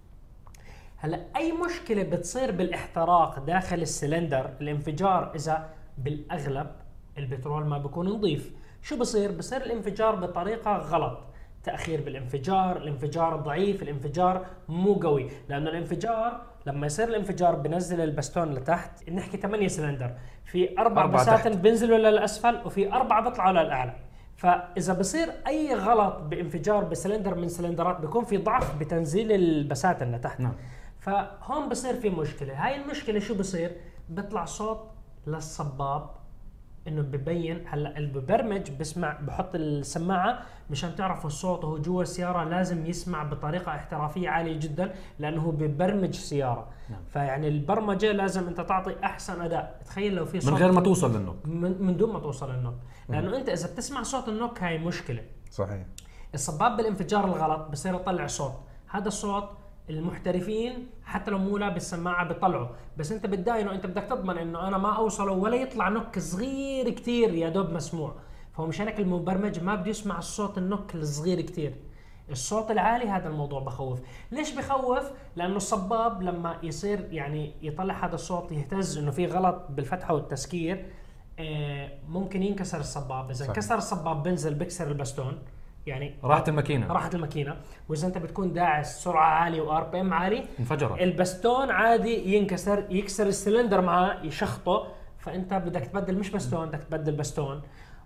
هلا 0.98 1.20
أي 1.36 1.52
مشكلة 1.52 2.04
بتصير 2.04 2.52
بالإحتراق 2.52 3.40
داخل 3.40 3.82
السلندر؟ 3.82 4.50
الانفجار 4.62 5.32
إذا 5.36 5.70
بالأغلب 5.98 6.68
البترول 7.18 7.66
ما 7.66 7.78
بيكون 7.78 8.10
نظيف. 8.10 8.52
شو 8.82 8.98
بصير؟ 8.98 9.32
بصير 9.32 9.62
الانفجار 9.62 10.16
بطريقة 10.16 10.78
غلط. 10.78 11.20
تأخير 11.64 12.02
بالانفجار 12.02 12.78
الانفجار 12.78 13.36
ضعيف 13.36 13.84
الانفجار 13.84 14.46
مو 14.70 14.94
قوي. 14.94 15.30
لأنه 15.50 15.70
الانفجار 15.70 16.42
لما 16.66 16.86
يصير 16.86 17.08
الانفجار 17.08 17.56
بنزل 17.56 18.02
البستون 18.02 18.54
لتحت 18.54 19.10
نحكي 19.10 19.38
8 19.38 19.68
سلندر. 19.68 20.12
في 20.46 20.80
أربع 20.80 21.02
أربعة 21.02 21.22
بساتن. 21.22 21.62
بينزلوا 21.62 21.98
للأسفل 21.98 22.62
وفي 22.66 22.94
أربعة 22.94 23.30
بيطلعوا 23.30 23.52
للأعلى. 23.52 23.94
فإذا 24.36 24.94
بصير 24.94 25.28
أي 25.48 25.74
غلط 25.74 26.16
بانفجار 26.16 26.84
بسلندر 26.84 27.36
من 27.36 27.48
سلندرات 27.48 28.02
بيكون 28.02 28.24
في 28.26 28.38
ضعف 28.38 28.80
بتنزيل 28.80 29.32
البساتن 29.32 30.16
لتحت. 30.16 30.40
نعم. 30.40 30.54
فهون 31.06 31.70
بصير 31.70 31.94
في 31.94 32.10
مشكلة. 32.10 32.66
هاي 32.66 32.82
المشكلة 32.82 33.20
شو 33.20 33.36
بصير؟ 33.36 33.72
بيطلع 34.10 34.46
صوت 34.46 34.80
للصباب 35.28 36.10
إنه 36.88 37.02
ببين 37.02 37.64
هلأ 37.68 37.98
المبرمج 37.98 38.72
بسمع 38.72 39.20
بحط 39.22 39.56
السماعة 39.56 40.42
مشان 40.70 40.96
تعرفوا 40.96 41.28
الصوت 41.28 41.64
وهو 41.64 41.78
جوا 41.78 42.02
السيارة 42.02 42.44
لازم 42.44 42.86
يسمع 42.86 43.24
بطريقة 43.24 43.76
احترافية 43.76 44.30
عالية 44.30 44.60
جدا 44.60 44.94
لأنه 45.20 45.42
هو 45.42 45.52
ببرمج 45.52 46.16
سيارة. 46.16 46.68
نعم. 46.90 47.00
فيعني 47.14 47.48
البرمجة 47.48 48.12
لازم 48.12 48.48
أنت 48.48 48.62
تعطي 48.62 48.96
أحسن 49.04 49.42
أداء. 49.42 49.82
تخيل 49.86 50.16
لو 50.16 50.26
في 50.26 50.42
صوت 50.42 50.54
من 50.54 50.58
غير 50.60 50.72
ما 50.72 50.82
توصل 50.82 51.16
لل 51.18 51.22
knock. 51.22 51.36
من, 51.46 51.82
من 51.82 51.98
دون 51.98 52.14
ما 52.14 52.20
توصل 52.20 52.52
لل 52.52 52.58
knock. 52.58 52.76
لأنه 53.10 53.38
أنت 53.38 53.50
إذا 53.50 53.74
بتسمع 53.74 54.04
صوت 54.04 54.30
النوك 54.30 54.64
هاي 54.64 54.78
مشكلة. 54.78 55.24
صحيح. 55.52 55.86
الصباب 56.34 56.78
بالانفجار 56.78 57.26
الغلط 57.26 57.70
بصير 57.72 57.96
يطلع 57.96 58.28
صوت. 58.28 58.54
هذا 58.88 59.08
الصوت 59.08 59.50
المحترفين 59.90 60.88
حتى 61.04 61.32
لو 61.32 61.38
مو 61.38 61.58
لابس 61.58 61.90
سماعة 61.90 62.28
بيطلعوا. 62.28 62.68
بس 62.98 63.12
انت 63.12 63.26
بتداينه 63.26 63.72
انت 63.72 63.86
بدك 63.86 64.04
تضمن 64.04 64.38
انه 64.38 64.68
أنا 64.68 64.78
ما 64.78 64.98
اوصله 64.98 65.32
ولا 65.32 65.56
يطلع 65.56 65.90
نوك 65.90 66.20
صغير 66.20 66.90
كتير 66.90 67.34
يا 67.34 67.50
دوب 67.50 67.70
مسموع. 67.70 68.16
فهو 68.54 68.66
مشان 68.68 68.88
هيك 68.88 69.00
المبرمج 69.00 69.64
ما 69.64 69.76
بده 69.76 69.90
يسمع 69.90 70.18
الصوت 70.18 70.58
النوك 70.58 70.96
الصغير 70.96 71.42
كتير. 71.42 71.76
الصوت 72.32 72.72
العالي 72.72 73.10
هذا 73.10 73.28
الموضوع 73.28 73.60
بخوف. 73.60 74.00
ليش 74.32 74.56
بخوف؟ 74.56 75.12
لأنه 75.36 75.56
الصباب 75.56 76.22
لما 76.22 76.58
يصير 76.64 77.08
يعني 77.12 77.54
يطلع 77.62 78.06
هذا 78.06 78.16
الصوت 78.16 78.52
يهتز 78.52 78.98
إنه 78.98 79.12
في 79.12 79.26
غلط 79.26 79.68
بالفتحة 79.70 80.14
والتسكير 80.14 80.86
آه، 81.40 81.92
ممكن 82.10 82.44
ينكسر 82.44 82.80
الصباب. 82.80 83.30
إذا. 83.30 83.48
انكسر 83.48 83.78
الصباب 83.78 84.24
بنزل 84.24 84.54
بكسر 84.54 84.88
البستون. 84.88 85.40
يعني 85.86 86.16
راحت 86.24 86.50
الماكينة. 86.50 86.88
راحت 86.88 87.16
الماكينة. 87.16 87.58
وإذا 87.90 88.08
أنت 88.08 88.18
بتكون 88.18 88.54
داعس 88.54 89.04
سرعة 89.04 89.26
عالية 89.26 89.62
و 89.62 89.84
RPM 89.84 90.14
عالي 90.14 90.44
انفجرت. 90.60 91.02
البستون 91.02 91.72
عادي 91.72 92.36
ينكسر 92.36 92.84
يكسر 92.90 93.28
السلندر 93.28 93.82
معاه 93.82 94.24
يشخطه. 94.24 94.88
فأنت 95.18 95.54
بدك 95.54 95.82
تبدل 95.82 96.18
مش 96.18 96.30
بستون 96.30 96.66
بدك 96.66 96.84
تبدل 96.84 97.16
بستون. 97.16 97.62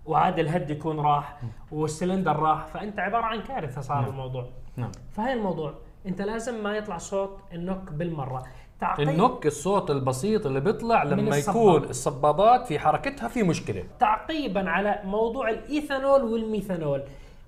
وعادي 0.06 0.40
ال 0.40 0.46
head 0.46 0.70
يكون 0.70 1.00
راح 1.00 1.40
والسلندر 1.72 2.36
راح. 2.36 2.66
فأنت 2.66 2.98
عبارة 2.98 3.24
عن 3.24 3.42
كارثة 3.42 3.80
صار 3.80 4.08
الموضوع. 4.08 4.46
نعم. 4.76 4.92
فهي 5.10 5.32
الموضوع. 5.32 5.74
أنت 6.06 6.22
لازم 6.22 6.62
ما 6.62 6.76
يطلع 6.76 6.98
صوت 6.98 7.38
ال 7.52 7.59
knock 7.59 7.92
بالمرة. 7.92 8.42
تعقيد 8.80 9.08
ال 9.08 9.14
knock 9.14 9.46
الصوت 9.46 9.90
البسيط 9.90 10.46
اللي 10.46 10.60
بيطلع 10.60 11.02
لما 11.02 11.36
الصباب. 11.36 11.56
يكون 11.56 11.90
الصبابات 11.90 12.66
في 12.66 12.78
حركتها 12.78 13.28
في 13.28 13.42
مشكلة. 13.42 13.84
تعقيبا 13.98 14.70
على 14.70 15.00
موضوع 15.04 15.50
الإيثانول 15.50 16.24
والميثانول. 16.24 17.02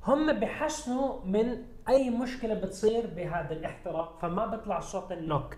هم 0.07 0.33
بحسنوا 0.41 1.25
من 1.25 1.57
أي 1.89 2.11
مشكلة 2.11 2.55
بتصير 2.55 3.07
بهذا 3.17 3.53
الاحتراق 3.53 4.19
فما 4.23 4.47
بيطلع 4.47 4.81
صوت 4.81 5.13
ال 5.12 5.19
knock. 5.19 5.57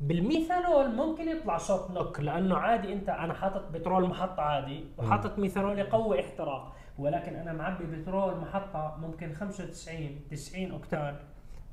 بالميثانول 0.00 0.94
ممكن 0.94 1.28
يطلع 1.28 1.58
صوت 1.58 1.90
knock 1.90 2.20
لأنه 2.20 2.56
عادي 2.56 2.92
أنت 2.92 3.08
أنا 3.08 3.34
حاطط 3.34 3.68
بترول 3.72 4.08
محطة 4.08 4.42
عادي 4.42 4.84
وحاطط 4.98 5.38
ميثانول 5.38 5.78
يقوي 5.78 6.20
احتراق 6.20 6.72
ولكن 6.98 7.36
أنا 7.36 7.52
معبي 7.52 7.84
بترول 7.84 8.36
محطة 8.36 8.96
ممكن 9.00 9.32
95 9.34 10.20
90 10.30 10.70
octane 10.70 11.16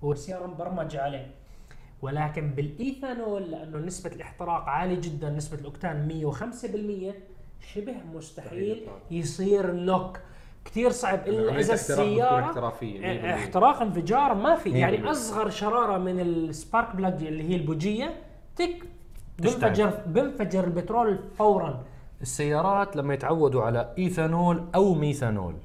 والسياره 0.01 0.47
مبرمجه 0.47 1.01
عليه. 1.01 1.31
ولكن 2.01 2.49
بالإيثانول 2.49 3.51
لأنه 3.51 3.77
نسبة 3.77 4.15
الاحتراق 4.15 4.63
عالية 4.63 5.01
جدا 5.01 5.29
نسبة 5.29 5.59
الأوكتان 5.59 6.07
105% 7.61 7.65
شبه 7.73 7.95
مستحيل 8.13 8.87
يصير 9.11 9.71
knock. 9.71 10.19
كثير 10.67 10.91
صعب 10.91 11.27
إلا 11.27 11.59
إذا 11.59 11.73
السيارة 11.73 12.45
احترافية، 12.45 12.99
100%. 12.99 13.33
احتراق 13.33 13.81
انفجار 13.81 14.33
ما 14.33 14.55
في 14.55 14.69
يعني 14.69 14.97
100%. 14.97 15.11
أصغر 15.11 15.49
شرارة 15.49 15.97
من 15.97 16.19
ال 16.19 16.32
spark 16.32 16.95
plug 16.95 17.23
اللي 17.23 17.49
هي 17.49 17.55
البوجية 17.55 18.13
تك. 18.55 18.83
بنفجر 19.39 19.91
بنفجر 20.05 20.63
البترول 20.63 21.19
فورا 21.37 21.83
السيارات 22.21 22.95
لما 22.95 23.13
يتعودوا 23.13 23.63
على 23.63 23.93
إيثانول 23.97 24.63
أو 24.75 24.93
ميثانول 24.93 25.55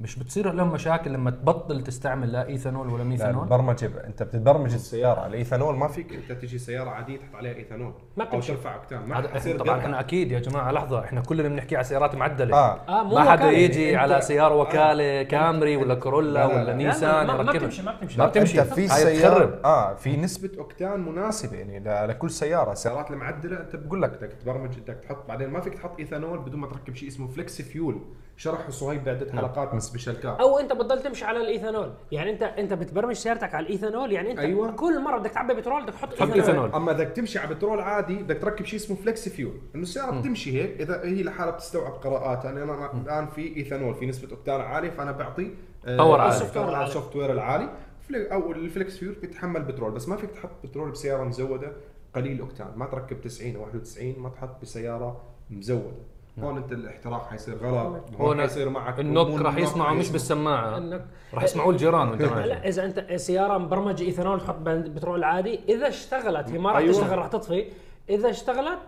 مش 0.00 0.18
بتصير 0.18 0.52
لهم 0.52 0.72
مشاكل 0.72 1.12
لما 1.12 1.30
تبطل 1.30 1.82
تستعمل 1.82 2.32
لا 2.32 2.46
إيثانول 2.48 2.88
ولا 2.88 2.98
لا 3.02 3.08
ميثانول 3.08 3.42
البرمجة 3.44 3.86
ب- 3.86 3.96
أنت 3.96 4.22
بتبرمج 4.22 4.74
السيارة 4.74 5.26
الايثانول 5.26 5.76
ما 5.76 5.88
فيك 5.88 6.12
أنت 6.12 6.32
تجي 6.32 6.58
سيارة 6.58 6.90
عادية 6.90 7.16
تحط 7.16 7.34
عليها 7.34 7.54
إيثانول 7.54 7.92
ما 8.16 8.24
أو. 8.24 8.40
ترفع 8.40 8.74
اوكتان 8.74 9.08
ما 9.08 9.14
حتصير 9.14 9.58
طبعا. 9.58 9.78
إحنا 9.78 10.00
أكيد 10.00 10.32
يا 10.32 10.38
جماعة 10.38 10.72
لحظة 10.72 11.04
إحنا 11.04 11.20
كلنا 11.20 11.48
بنحكي 11.48 11.76
على 11.76 11.84
سيارات 11.84 12.14
معدلة 12.14 12.56
آه 12.56 12.80
آه 12.88 13.02
مو 13.02 13.14
ما 13.14 13.30
حدا 13.30 13.44
وكالة. 13.44 13.58
يجي 13.58 13.96
على 13.96 14.20
سيارة 14.20 14.54
وكالة 14.56 15.22
كامري 15.22 15.76
ولا 15.76 15.94
كورولا 15.94 16.30
لا، 16.32 16.38
لا، 16.38 16.46
ولا 16.46 16.64
لا. 16.64 16.74
نيسان 16.74 17.26
ما- 17.26 17.42
ما. 17.42 17.52
بتمشي- 17.52 17.82
ما 17.82 17.92
بتمشي. 17.96 18.18
ما 18.18 18.26
بتمشي 18.26 18.60
أنت 18.60 18.72
في 18.74 18.86
تخرب. 19.22 19.50
آه 19.64 19.94
في 19.94 20.16
نسبة 20.16 20.50
اوكتان 20.58 21.00
مناسبة 21.00 21.56
يعني 21.56 21.78
ل- 21.80 22.08
لكل 22.08 22.30
سيارة 22.30 22.48
سيارات 22.50 22.72
السيارات 22.72 23.10
المعدلة 23.10 23.60
أنت 23.60 23.76
بقول 23.76 24.02
لك 24.02 24.10
بدك 24.10 24.32
تبرمج 24.32 24.78
بدك 24.78 24.96
تحط 25.04 25.28
بعدين 25.28 25.48
ما 25.50 25.60
فيك 25.60 25.74
تحط 25.74 25.98
إيثانول 25.98 26.38
بدون 26.38 26.60
ما 26.60 26.66
تركب 26.66 26.94
شيء 26.94 27.08
اسمه 27.08 27.28
flex 27.28 27.62
fuel 27.62 28.00
شرحه 28.38 28.70
صهيب 28.70 29.04
بعده 29.04 29.32
حلقات 29.32 29.74
من 29.74 29.80
سبيشال 29.80 30.20
كار 30.20 30.40
أو 30.40 30.58
أنت 30.58 30.72
بتضل 30.72 31.02
تمشي 31.02 31.24
على 31.24 31.40
الإيثانول. 31.40 31.92
يعني 32.12 32.30
انت 32.30 32.42
أنت 32.42 32.72
بتبرمج 32.72 33.12
سيارتك 33.14 33.54
على 33.54 33.66
الإيثانول 33.66 34.12
يعني 34.12 34.30
أنت 34.30 34.38
أيوة. 34.38 34.70
كل 34.72 35.02
مرة 35.02 35.18
بدك 35.18 35.30
تعبي 35.30 35.54
بترول 35.54 35.82
بدك 35.82 35.92
تحط 35.94 36.12
تحط 36.12 36.30
إيثانول. 36.32 36.72
أما 36.74 36.92
بدك 36.92 37.08
تمشي 37.08 37.38
على 37.38 37.54
بترول 37.54 37.80
عادي 37.80 38.16
بدك 38.16 38.38
تركب 38.42 38.64
شيء 38.64 38.78
اسمه 38.78 38.96
flex 38.96 39.28
fuel 39.28 39.54
إنه 39.74 39.82
السيارة 39.82 40.20
بتمشي 40.20 40.62
هيك 40.62 40.80
إذا 40.80 41.02
هي 41.04 41.22
لحالها 41.22 41.50
بتستوعب 41.52 41.92
قراءات 41.92 42.46
أنا 42.46 42.62
أنا 42.64 42.92
الآن 42.92 43.26
في 43.26 43.56
إيثانول 43.56 43.94
في 43.94 44.06
نسبة 44.06 44.30
اوكتان 44.36 44.60
عالية 44.60 44.90
فأنا 44.90 45.12
بعطي 45.12 45.50
power 45.86 46.20
عالي. 46.20 46.34
ال 46.34 46.56
software 46.56 46.68
العالي. 46.68 46.86
ال 46.88 47.16
software 47.16 47.32
العالي. 47.32 47.68
فلي- 48.08 48.32
أو 48.32 48.52
ال 48.52 48.61
flex 48.61 48.96
fuel 48.96 49.14
بيتحمل 49.14 49.62
بترول. 49.62 49.90
بس 49.92 50.08
ما 50.08 50.16
فيك 50.16 50.30
تحط 50.30 50.50
بترول 50.64 50.90
بسيارة 50.90 51.24
مزودة 51.24 51.72
قليل 52.14 52.40
اوكتان 52.40 52.66
ما 52.76 52.86
تركب 52.86 53.20
90 53.20 53.56
أو 53.56 53.62
91 53.62 54.14
ما 54.18 54.28
تحط 54.28 54.60
بسيارة 54.62 55.20
مزودة. 55.50 55.96
هون 56.42 56.56
انت 56.56 56.72
الاحتراق 56.72 57.26
حيصير 57.30 57.56
غلط 57.56 58.04
هون 58.20 58.40
حيصير 58.40 58.68
معك 58.68 59.00
ال 59.00 59.07
knock 59.07 59.40
راح 59.40 59.56
يسمعوا 59.56 59.94
مش 59.94 60.10
حيسمع. 60.10 60.68
النوك. 60.78 61.00
بالسماعه 61.00 61.00
راح 61.34 61.42
يسمعوه 61.44 61.70
الجيران 61.70 62.08
وانت 62.08 62.22
لا 62.22 62.68
إذا 62.68 62.84
أنت 62.84 63.12
سيارة 63.16 63.58
مبرمجة 63.58 64.04
إيثانول 64.04 64.40
تحط 64.40 64.56
بترول 64.66 65.24
عادي 65.24 65.60
إذا 65.68 65.88
اشتغلت 65.88 66.50
هي 66.50 66.58
ما 66.58 66.70
راح 66.70 66.78
أيوة. 66.78 66.92
تشتغل 66.92 67.18
راح 67.18 67.26
تطفي 67.26 67.64
إذا 68.10 68.30
اشتغلت 68.30 68.78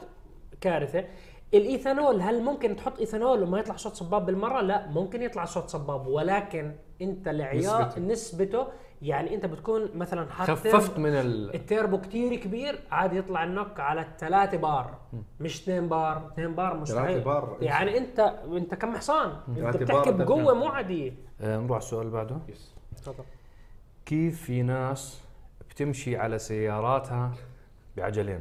كارثة 0.61 1.05
الإيثانول 1.55 2.21
هل 2.21 2.43
ممكن 2.43 2.77
تحط 2.77 2.99
إيثانول 2.99 3.43
وما 3.43 3.59
يطلع 3.59 3.77
صوت 3.77 3.95
صباب 3.95 4.27
بالمرة؟ 4.27 4.61
لا 4.61 4.87
ممكن 4.87 5.23
يطلع 5.23 5.45
صوت 5.45 5.69
صباب 5.69 6.07
ولكن 6.07 6.75
أنت 7.03 7.29
العيار 7.29 7.83
نسبته. 7.83 8.01
نسبته 8.01 8.67
يعني 9.03 9.35
أنت 9.35 9.47
بتكون 9.47 9.91
مثلا 9.95 10.31
حاط 10.31 10.51
خففت 10.51 10.99
من 10.99 11.11
ال... 11.11 11.55
التيربو 11.55 12.01
كتير 12.01 12.37
كبير 12.37 12.81
عادي 12.91 13.17
يطلع 13.17 13.45
ال 13.45 13.51
knock 13.51 13.81
على 13.81 14.01
الثلاثة 14.01 14.59
بار. 14.59 14.99
مش 15.41 15.63
اثنين 15.63 15.89
بار 15.89 16.31
اثنين 16.33 16.55
بار 16.55 16.77
مستحيل. 16.77 17.21
بار. 17.21 17.57
يعني 17.61 17.99
أنت 17.99 18.19
أنت 18.53 18.75
كم 18.75 18.97
حصان؟ 18.97 19.33
أنت 19.49 19.77
بتحكي 19.77 20.13
بقوة. 20.13 20.55
مو 20.55 20.67
عاديه 20.67 21.13
آه، 21.41 21.57
نروح 21.57 21.71
على 21.71 21.79
السؤال 21.79 22.07
اللي 22.07 22.13
بعده. 22.13 22.39
yes. 22.49 22.75
تفضل. 22.97 23.25
كيف 24.07 24.43
في 24.43 24.63
ناس 24.63 25.21
بتمشي 25.71 26.17
على 26.17 26.39
سياراتها 26.39 27.33
بعجلين؟ 27.97 28.41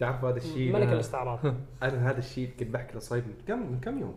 تعرف 0.00 0.24
هذا 0.24 0.36
الشيء؟ 0.36 0.72
ملك 0.72 0.88
الاستعراض. 0.88 1.38
أنا 1.82 2.10
هذا 2.10 2.18
الشيء 2.18 2.50
كنت 2.60 2.68
بحكي 2.70 2.98
لصهيب 2.98 3.24
من 3.26 3.34
كم 3.48 3.72
من 3.72 3.80
كم 3.80 3.98
يوم. 3.98 4.14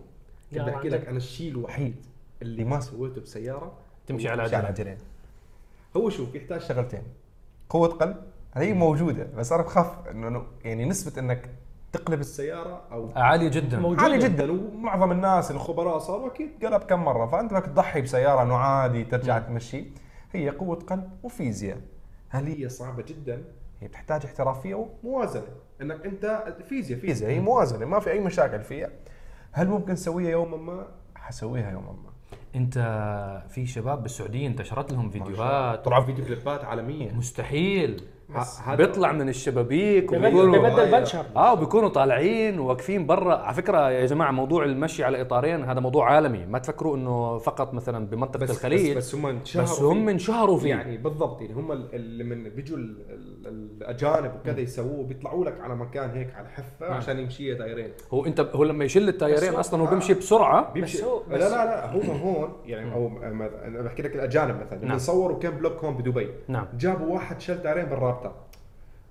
كنت 0.51 0.61
بحكي. 0.61 0.89
لك 0.89 1.07
أنا 1.07 1.17
الشيء 1.17 1.51
الوحيد 1.51 1.95
اللي 2.41 2.63
ما 2.63 2.79
سويته 2.79 3.21
بسيارة 3.21 3.73
تمشي 4.07 4.29
على 4.29 4.41
على 4.41 4.55
عجلين 4.55 4.97
هو 5.97 6.09
شوف 6.09 6.35
يحتاج 6.35 6.61
شغلتين. 6.61 7.03
قوة 7.69 7.87
قلب 7.87 8.15
هي 8.53 8.73
موجودة 8.73 9.27
بس 9.37 9.51
أنا 9.51 9.63
بخاف 9.63 10.07
إنه 10.07 10.45
يعني 10.63 10.85
نسبة 10.85 11.21
إنك 11.21 11.49
تقلب 11.91 12.19
السيارة 12.19 12.81
أو 12.91 13.09
عالي 13.15 13.49
جدا. 13.49 13.79
موجودة. 13.79 14.01
عالي 14.01 14.17
جدا. 14.17 14.51
ومعظم 14.51 15.11
الناس 15.11 15.51
الخبراء 15.51 15.97
صاروا 15.99 16.27
أكيد 16.27 16.65
قلب 16.65 16.81
كم 16.81 17.03
مرة. 17.03 17.25
فأنت 17.25 17.53
بدك 17.53 17.65
تضحي 17.65 18.01
بسيارة 18.01 18.41
إنه 18.41 18.55
عادي 18.55 19.03
ترجع 19.03 19.39
تمشي. 19.39 19.85
هي 20.31 20.49
قوة 20.49 20.75
قلب 20.75 21.09
وفيزياء. 21.23 21.81
هل 22.29 22.47
هي 22.47 22.69
صعبة 22.69 23.03
جدا؟ 23.03 23.43
هي 23.81 23.87
بتحتاج 23.87 24.25
احترافية 24.25 24.87
موازنه 25.03 25.62
إنك 25.81 26.05
أنت 26.05 26.55
فيزياء 26.69 26.99
فيزياء 26.99 27.31
هي 27.31 27.39
موازنة 27.39 27.85
ما 27.85 27.99
في 27.99 28.11
أي 28.11 28.19
مشاكل 28.19 28.61
فيها. 28.61 28.89
هل 29.51 29.67
ممكن 29.67 29.93
نسويها 29.93 30.29
يوما 30.31 30.57
ما؟ 30.57 30.87
حسويها 31.15 31.71
يوما 31.71 31.91
ما. 31.91 32.13
أنت 32.55 32.77
في 33.49 33.65
شباب 33.65 34.03
بالسعودية 34.03 34.47
انتشرت 34.47 34.91
لهم 34.91 35.09
فيديوهات. 35.09 35.85
طلعوا 35.85 36.03
فيديو 36.05 36.25
كليبات 36.25 36.63
عالمية. 36.63 37.11
مستحيل. 37.11 38.03
هذا- 38.37 38.75
بيطلع 38.75 39.11
من 39.11 39.29
الشبابيك 39.29 40.13
ببدل 40.13 40.91
بنشر 40.91 41.25
آه 41.35 41.53
وبيكونوا 41.53 41.89
طالعين 41.89 42.59
واقفين 42.59 43.05
برا. 43.05 43.35
على 43.35 43.53
فكرة 43.53 43.89
يا 43.91 44.05
جماعة 44.05 44.31
موضوع 44.31 44.63
المشي 44.63 45.03
على 45.03 45.21
إطارين 45.21 45.63
هذا 45.63 45.79
موضوع 45.79 46.11
عالمي. 46.11 46.45
ما 46.45 46.59
تفكروا 46.59 46.95
إنه 46.97 47.37
فقط 47.37 47.73
مثلا 47.73 48.07
بمنطقة 48.07 48.39
بس 48.43 48.49
الخليج 48.51 48.97
بس, 48.97 48.97
بس 48.97 49.15
هم 49.15 49.25
انشهروا 49.25 49.65
بس 49.67 49.81
هم 49.81 50.05
فيه. 50.05 50.11
انشهروا 50.11 50.57
فيه. 50.57 50.69
يعني 50.69 50.97
بالضبط 50.97 51.41
يعني 51.41 51.53
هم 51.53 51.71
ال- 51.71 51.95
اللي 51.95 52.23
من 52.23 52.43
بيجوا 52.49 52.77
ال- 52.77 52.95
ال- 53.09 53.77
الأجانب 53.77 54.31
وكذا 54.41 54.59
يسووه 54.59 55.03
بيطلعوا 55.07 55.45
لك 55.45 55.61
على 55.61 55.75
مكان 55.75 56.09
هيك 56.09 56.35
على 56.35 56.47
حفة 56.49 56.85
عشان 56.93 57.19
يمشي 57.19 57.53
دايرين 57.53 57.89
هو 58.13 58.25
أنت 58.25 58.39
هو 58.39 58.63
لما 58.63 58.85
يشيل 58.85 59.09
التايرين 59.09 59.49
بس 59.49 59.53
هو- 59.55 59.59
أصلا 59.59 59.81
هو 59.81 59.85
بيمشي 59.87 60.13
بسرعة؟ 60.13 60.73
بيمشي. 60.73 61.03
هو- 61.03 61.21
لا 61.29 61.37
بس- 61.37 61.51
لا 61.51 61.65
لا 61.65 61.95
هم 61.95 62.17
هون 62.21 62.49
يعني 62.65 62.93
أو 62.93 63.07
أنا 63.23 63.81
بحكي 63.81 64.01
لك 64.01 64.15
الأجانب 64.15 64.59
مثلا. 64.61 64.85
نعم. 64.85 64.97
صوروا 64.97 65.39
كم 65.39 65.49
vlog 65.49 65.83
هون 65.83 65.93
بدبي. 65.97 66.29
نعم. 66.47 66.65
جابوا 66.77 67.13
واحد 67.13 67.41
شل 67.41 67.61
tyre 67.61 67.77
ين 67.77 67.85
بالرابتر 68.29 68.53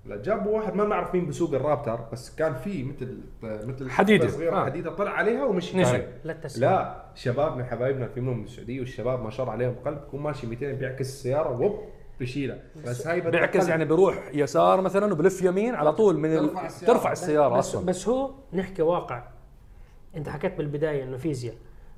لا 0.05 0.21
جابوا 0.21 0.57
واحد 0.57 0.75
ما 0.75 0.83
بنعرف 0.85 1.15
مين 1.15 1.27
بسوق 1.27 1.53
الرابتر 1.53 1.99
بس 2.11 2.35
كان 2.35 2.53
في 2.55 2.83
مثل 2.83 3.17
مثل 3.43 3.89
حديدة. 3.89 4.27
حفة 4.27 4.35
صغيرة 4.37 4.55
آه. 4.61 4.65
حديدة 4.65 4.91
طلع 4.95 5.11
عليها 5.11 5.45
ومشي 5.45 5.77
مشي. 5.77 5.91
tyre 5.91 6.00
ين. 6.00 6.07
لا 6.23 6.37
لا 6.57 7.03
شبابنا 7.15 7.63
حبايبنا 7.63 8.07
في 8.07 8.21
منهم 8.21 8.37
من 8.37 8.43
السعوديه 8.43 8.79
والشباب 8.79 9.23
ما 9.23 9.29
شاء 9.29 9.41
الله 9.41 9.53
عليهم 9.53 9.75
قلب 9.85 9.97
بكون 9.97 10.21
ماشي 10.21 10.47
200 10.47 10.71
بيعكس 10.71 11.01
السيارة 11.09 11.61
وب 11.61 11.79
بشيلها 12.19 12.59
بس 12.85 13.07
هاي 13.07 13.21
بيعكس. 13.21 13.67
يعني 13.69 13.85
بيروح 13.85 14.29
يسار 14.33 14.81
مثلا 14.81 15.13
وبلف 15.13 15.41
يمين 15.41 15.75
على 15.75 15.93
طول 15.93 16.17
من. 16.17 16.29
ترفع 16.37 16.65
السيارة. 16.65 16.93
ترفع 16.93 17.11
السيارة 17.11 17.57
بس, 17.57 17.67
أصلا 17.69 17.85
بس 17.85 18.07
هو 18.07 18.31
نحكي 18.53 18.81
واقع 18.81 19.23
أنت 20.15 20.29
حكيت 20.29 20.55
بالبداية 20.57 21.03
إنه 21.03 21.17
فيزياء 21.17 21.55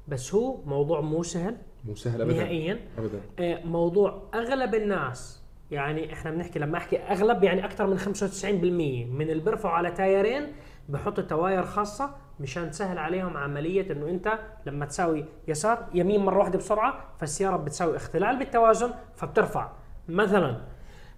بس 0.07 0.35
هو 0.35 0.57
موضوع 0.65 1.01
مو 1.01 1.23
سهل 1.23 1.57
مو 1.85 1.95
سهل 1.95 2.21
ابدا 2.21 2.33
نهائيا 2.37 2.79
ابدا 2.97 3.19
آه، 3.39 3.63
موضوع 3.65 4.21
أغلب 4.33 4.75
الناس 4.75 5.44
يعني 5.71 6.13
إحنا 6.13 6.31
بنحكي 6.31 6.59
لما 6.59 6.77
أحكي 6.77 6.97
أغلب 6.97 7.43
يعني 7.43 7.65
أكثر 7.65 7.87
من 7.87 7.99
95% 7.99 8.05
من 9.13 9.29
اللي 9.29 9.43
بيرفعوا 9.43 9.73
على 9.73 9.91
تايرين 9.91 10.53
بحطوا 10.89 11.23
تواير 11.23 11.63
خاصة 11.63 12.09
مشان 12.39 12.71
تسهل 12.71 12.97
عليهم 12.97 13.37
عملية 13.37 13.91
إنه 13.91 14.09
أنت 14.09 14.39
لما 14.65 14.85
تساوي 14.85 15.25
يسار 15.47 15.85
يمين 15.93 16.25
مرة 16.25 16.39
واحدة 16.39 16.57
بسرعة 16.57 17.03
فالسيارة 17.17 17.57
بتساوي 17.57 17.95
اختلال 17.95 18.39
بالتوازن 18.39 18.91
فبترفع. 19.15 19.69
مثلا 20.09 20.61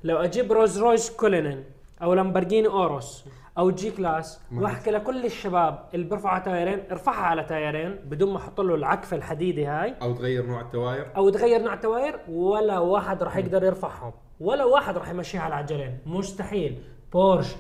لو 0.04 0.18
أجيب 0.18 0.52
رولز 0.52 0.80
رويس 0.80 1.10
كولينن 1.16 1.64
أو 2.02 2.14
لامبرجيني 2.14 2.68
اوروس 2.68 3.26
أو 3.58 3.72
جي 3.72 3.92
كلاس 3.92 4.42
وأحكي 4.54 4.92
لكل 4.92 5.26
الشباب 5.26 5.90
اللي 5.94 6.06
بيرفعوا 6.06 6.34
على 6.34 6.44
tyre 6.44 6.70
ين 6.70 6.84
ارفعها 6.92 7.26
على 7.26 7.44
tyre 7.44 7.78
ين 7.78 7.96
بدون 7.96 8.34
ما 8.34 8.38
أحط 8.38 8.62
له 8.62 8.76
العكفه 8.76 9.18
الحديدي 9.18 9.66
هاي. 9.66 9.96
أو 10.02 10.14
تغير 10.14 10.46
نوع 10.46 10.62
ال 10.62 10.69
tyre. 10.69 11.08
أو 11.16 11.30
تغير 11.30 11.62
نوع 11.62 11.74
ال 11.74 11.83
tyre 11.83 12.20
ولا 12.30 12.80
واحد 12.80 13.24
راح 13.24 13.38
يقدر 13.38 13.64
يرفعهم. 13.64 14.14
ولا 14.40 14.66
واحد 14.66 14.98
راح 14.98 15.10
يمشيها 15.10 15.42
على 15.42 15.56
عجلين 15.56 15.98
مستحيل. 16.06 16.84
بورش 17.14 17.56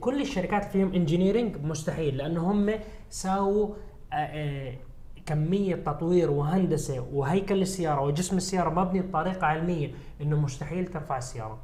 كل 0.00 0.20
الشركات 0.20 0.64
فيهم 0.64 0.92
engineering 0.94 1.56
مستحيل 1.56 2.16
لأنه 2.16 2.50
هم 2.52 2.74
ساووا 3.10 3.74
آه، 4.12 4.16
آه، 4.16 4.74
كمية 5.26 5.74
تطوير 5.74 6.30
وهندسة 6.30 7.06
وهيكل 7.12 7.62
السيارة 7.62 8.02
وجسم 8.02 8.36
السيارة 8.36 8.70
مبني 8.70 9.00
بطريقة 9.00 9.46
علمية 9.46 9.90
إنه 10.20 10.40
مستحيل 10.40 10.86
ترفع 10.86 11.18
السيارة. 11.18 11.58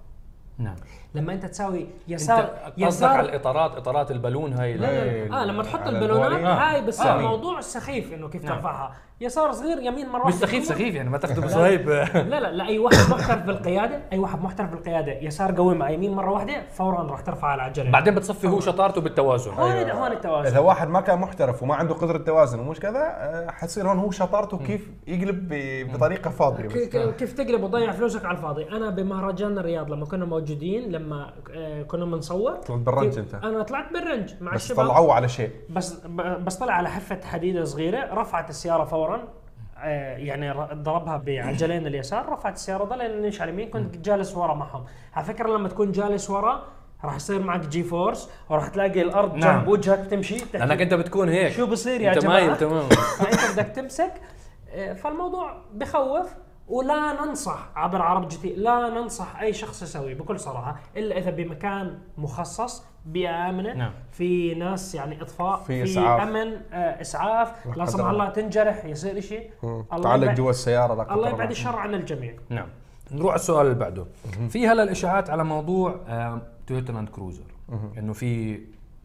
نعم. 0.58 0.74
لما 1.14 1.32
انت 1.32 1.46
تساوي 1.46 1.80
انت 1.80 1.88
يسار 2.08 2.50
قصدك 2.84 3.08
على 3.08 3.28
الاطارات 3.28 3.76
إطارات 3.76 4.10
البالون 4.10 4.52
هاي 4.52 4.74
لا 4.74 4.86
لا 4.86 5.24
لا. 5.28 5.42
آه 5.42 5.44
لما 5.44 5.62
تحط 5.62 5.86
البالونات 5.86 6.26
البوالين. 6.32 6.46
هاي 6.46 6.82
بس 6.86 7.00
آه. 7.00 7.18
موضوع 7.18 7.60
سخيف 7.60 8.12
إنه 8.14 8.28
كيف 8.28 8.44
نعم. 8.44 8.54
ترفعها. 8.54 8.92
يسار 9.20 9.52
صغير 9.52 9.78
يمين 9.78 10.08
مرة 10.08 10.18
مش 10.26 10.32
واحدة 10.34 10.46
سخيف. 10.46 10.64
سخيف 10.64 10.94
يعني 10.94 11.10
ما 11.10 11.18
تاخذه 11.18 11.40
بصهيب. 11.46 11.88
لا 11.90 12.24
لا 12.40 12.52
لا 12.52 12.66
اي 12.66 12.78
واحد 12.78 13.10
محترف 13.10 13.42
بالقيادة 13.42 14.00
أي 14.12 14.18
واحد 14.18 14.42
محترف 14.42 14.70
بالقيادة. 14.70 15.12
يسار 15.12 15.56
قوي 15.56 15.74
مع 15.74 15.90
يمين 15.90 16.14
مرة 16.14 16.30
واحدة 16.30 16.62
فورا 16.70 17.02
راح 17.02 17.20
ترفع 17.20 17.48
على 17.48 17.54
العجله 17.62 17.90
بعدين 17.90 18.14
بتصفي 18.14 18.48
هو 18.48 18.60
شطارته 18.60 19.00
بالتوازن. 19.00 19.50
هون 19.50 19.90
هون 19.90 20.12
التوازن. 20.12 20.48
إذا 20.50 20.58
واحد 20.58 20.88
ما 20.88 21.00
كان 21.00 21.18
محترف 21.18 21.62
وما 21.62 21.74
عنده 21.74 21.94
قدرة 21.94 22.18
توازن 22.18 22.58
ومش 22.60 22.80
كذا 22.80 23.00
آه، 23.00 23.50
حتصير 23.50 23.88
هون 23.88 23.98
هو 23.98 24.10
شطارته 24.10 24.58
كيف 24.58 24.90
يقلب 25.06 25.48
ب- 25.48 25.92
بطريقة 25.92 26.30
فاضية 26.30 26.68
كيف 27.10 27.32
تقلب 27.32 27.62
وتضيع 27.62 27.92
فلوسك 27.92 28.24
على 28.24 28.36
الفاضي. 28.36 28.68
أنا 28.68 28.90
بمهرجان 28.90 29.58
الرياض 29.58 29.90
لما 29.90 30.06
كنا 30.06 30.24
موجودين 30.24 30.45
لما 30.54 31.32
آه، 31.54 31.82
كنا 31.82 32.04
بنصور 32.04 32.52
طلعت 32.52 32.78
بالرنج 32.80 33.18
أنت. 33.18 33.34
أنا 33.34 33.62
طلعت 33.62 33.92
بالرنج 33.92 34.34
مع 34.40 34.54
بس 34.54 34.64
الشباب. 34.64 34.86
طلعوه 34.86 35.12
على 35.14 35.28
شيء. 35.28 35.50
بس 35.70 35.94
بس 36.16 36.56
طلع 36.56 36.72
على 36.72 36.88
حفة 36.90 37.20
حديدة 37.24 37.64
صغيرة 37.64 38.14
رفعت 38.14 38.50
السيارة 38.50 38.84
فورا 38.84 39.28
آه، 39.78 40.16
يعني 40.16 40.52
ضربها 40.74 41.16
بعجلين 41.16 41.86
اليسار 41.86 42.28
رفعت 42.32 42.54
السيارة 42.54 42.84
ضل 42.84 43.22
نمشي 43.22 43.42
على 43.42 43.48
اليمين 43.50 43.70
كنت 43.70 43.96
جالس 43.96 44.36
ورا 44.36 44.54
معهم. 44.54 44.84
على 45.14 45.24
فكرة 45.24 45.48
لما 45.56 45.68
تكون 45.68 45.92
جالس 45.92 46.30
ورا 46.30 46.62
راح 47.04 47.16
يصير 47.16 47.42
معك 47.42 47.60
G-force 47.68 48.30
وراح 48.50 48.68
تلاقي 48.68 49.02
الأرض 49.02 49.34
نعم. 49.34 49.58
جنب 49.58 49.68
وجهك 49.68 50.06
تمشي. 50.10 50.36
لأنك 50.54 50.80
أنت 50.82 50.94
بتكون 50.94 51.28
هيك. 51.28 51.52
شو 51.52 51.66
بصير 51.66 52.00
يا 52.00 52.12
أنت 52.12 52.18
جماعة؟ 52.22 52.40
مايل 52.40 52.56
تمام 52.56 52.88
فأنت 53.18 53.52
بدك 53.60 53.66
تمسك. 53.74 54.12
آه، 54.70 54.92
فالموضوع 54.92 55.62
بخوف. 55.72 56.34
ولا 56.68 57.24
ننصح 57.24 57.68
عبر 57.76 58.02
عرب 58.02 58.28
جي 58.28 58.36
تي 58.36 58.54
لا 58.54 58.88
ننصح 58.90 59.40
أي 59.40 59.52
شخص 59.52 59.82
يسوي 59.82 60.14
بكل 60.14 60.40
صراحة 60.40 60.76
إلا 60.96 61.18
إذا 61.18 61.30
بمكان 61.30 61.98
مخصص 62.18 62.84
بيئه 63.06 63.48
امنه 63.50 63.72
نعم. 63.74 63.92
في 64.12 64.54
ناس 64.54 64.94
يعني 64.94 65.22
إطفاء 65.22 65.56
في 65.56 65.84
في, 65.84 65.92
إسعاف. 65.92 66.20
أمن 66.20 66.52
آه 66.72 67.00
إسعاف 67.00 67.76
لا 67.76 67.84
سمح 67.84 68.06
الله. 68.06 68.28
تنجرح 68.28 68.84
يصير 68.84 69.20
شيء 69.20 69.50
الله 69.64 69.84
تعلق 70.02 70.24
يبعد- 70.24 70.34
جوا 70.36 70.50
السيارة 70.50 70.94
لا 70.94 71.14
الله 71.14 71.28
يبعد 71.28 71.50
الشر 71.50 71.76
عن 71.76 71.94
الجميع. 71.94 72.34
نعم. 72.48 72.66
نروح 73.12 73.30
على 73.30 73.40
السؤال 73.40 73.66
اللي 73.66 73.78
بعده. 73.78 74.06
في 74.48 74.68
هلا 74.68 74.82
الإشاعات 74.82 75.30
على 75.30 75.44
موضوع 75.44 76.00
آه، 76.08 76.42
تويوتا 76.66 76.92
لاند 76.92 77.08
كروزر. 77.08 77.44
إنه 77.98 78.12
في 78.12 78.60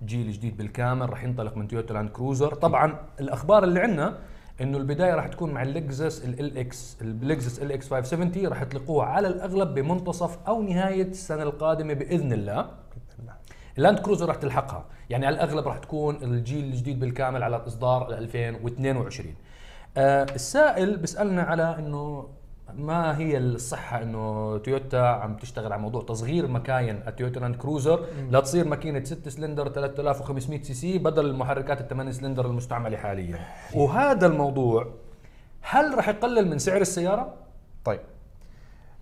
جيل 0.06 0.32
جديد 0.32 0.58
بالكامل 0.58 1.10
راح 1.10 1.24
ينطلق 1.24 1.58
من 1.58 1.68
تويوتا 1.68 1.94
لاند 1.94 2.10
كروزر. 2.10 2.54
طبعا 2.54 2.96
الأخبار 3.20 3.64
اللي 3.64 3.80
عندنا 3.80 4.18
إنه 4.62 4.78
البداية 4.78 5.16
راح 5.16 5.28
تكون 5.28 5.52
مع 5.52 5.64
اللكزس 5.64 6.26
LX 6.26 6.98
اللكزس 7.02 7.60
LX 7.60 7.90
570 7.90 8.48
راح 8.48 8.62
يطلقوها 8.62 9.06
على 9.06 9.28
الأغلب 9.28 9.74
بمنتصف 9.74 10.38
أو 10.48 10.62
نهاية 10.62 11.08
السنة 11.08 11.44
القادمة 11.44 11.94
بإذن 11.94 12.34
الله. 12.34 12.70
اللاند 13.78 14.00
كروزر 14.00 14.26
راح 14.28 14.36
تلحقها. 14.36 14.86
يعني 15.10 15.26
على 15.26 15.36
الأغلب 15.36 15.68
راح 15.68 15.78
تكون 15.78 16.16
الجيل 16.24 16.66
الجديد 16.66 17.00
بالكامل 17.00 17.44
على 17.44 17.56
إصدار 17.68 18.14
2022 18.14 19.36
آه 19.98 20.24
السائل 20.24 20.98
بيسألنا 20.98 21.42
على 21.42 21.76
إنه 21.80 22.30
ما 22.76 23.18
هي 23.18 23.38
الصحة 23.38 24.02
إنه 24.02 24.58
تويوتا 24.58 24.98
عم 24.98 25.36
تشتغل 25.36 25.74
على 25.74 25.82
موضوع 25.82 26.02
تصغير 26.02 26.48
مكاين 26.48 27.04
التويوتا 27.08 27.40
لاند 27.40 27.56
كروزر 27.56 28.06
لتصير 28.30 28.68
ماكينة 28.68 29.04
6 29.04 29.30
سلندر 29.30 29.70
3500 29.70 30.62
سي 30.62 30.74
سي 30.74 30.98
بدل 30.98 31.26
المحركات 31.26 31.82
الثمان 31.82 32.12
سلندر 32.12 32.46
المستعملة 32.46 32.98
حاليا. 32.98 33.40
وهذا 33.76 34.28
الموضوع 34.28 34.88
هل 35.62 35.96
راح 35.96 36.10
يقلل 36.10 36.50
من 36.50 36.60
سعر 36.60 36.82
السيارة؟ 36.82 37.34
طيب. 37.86 38.02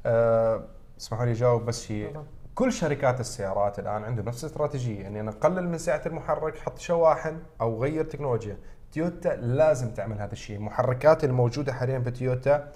أه 0.05 0.63
اسمحوا 0.99 1.25
لي 1.25 1.31
اجاوب 1.31 1.65
بس 1.65 1.85
شيء. 1.85 2.17
كل 2.55 2.71
شركات 2.71 3.19
السيارات 3.19 3.79
الآن 3.79 4.03
عندهم 4.03 4.25
نفس 4.25 4.43
الاستراتيجية 4.43 5.07
إني 5.07 5.19
أنا 5.19 5.31
أقلل 5.31 5.69
من 5.69 5.77
سعة 5.77 6.01
المحرك 6.05 6.57
حط 6.57 6.79
شواحن 6.79 7.39
أو 7.61 7.83
غير 7.83 8.05
تكنولوجيا. 8.05 8.57
تويوتا 8.93 9.29
لازم 9.29 9.91
تعمل 9.91 10.19
هذا 10.19 10.31
الشيء. 10.31 10.57
المحركات 10.57 11.23
الموجودة 11.23 11.73
حاليا 11.73 11.99
في 11.99 12.11
تويوتا 12.11 12.71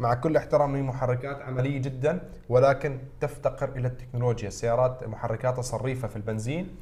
مع 0.00 0.14
كل 0.14 0.36
احترام 0.36 0.86
محركات 0.86 1.42
عملية 1.42 1.78
جدا 1.78 2.20
ولكن 2.48 2.98
تفتقر 3.20 3.68
إلى 3.76 3.88
التكنولوجيا. 3.88 4.48
السيارات 4.48 5.04
محركاتها 5.04 5.62
صريفة 5.62 6.08
في 6.08 6.16
البنزين 6.16 6.76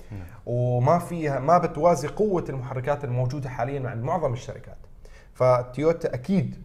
وما 0.46 0.98
فيها 0.98 1.40
ما 1.40 1.58
بتوازي 1.58 2.08
قوة 2.08 2.44
المحركات 2.48 3.04
الموجودة 3.04 3.48
حاليا 3.48 3.88
عند 3.90 4.04
معظم 4.04 4.32
الشركات. 4.32 4.76
فتويوتا 5.34 6.14
أكيد 6.14 6.56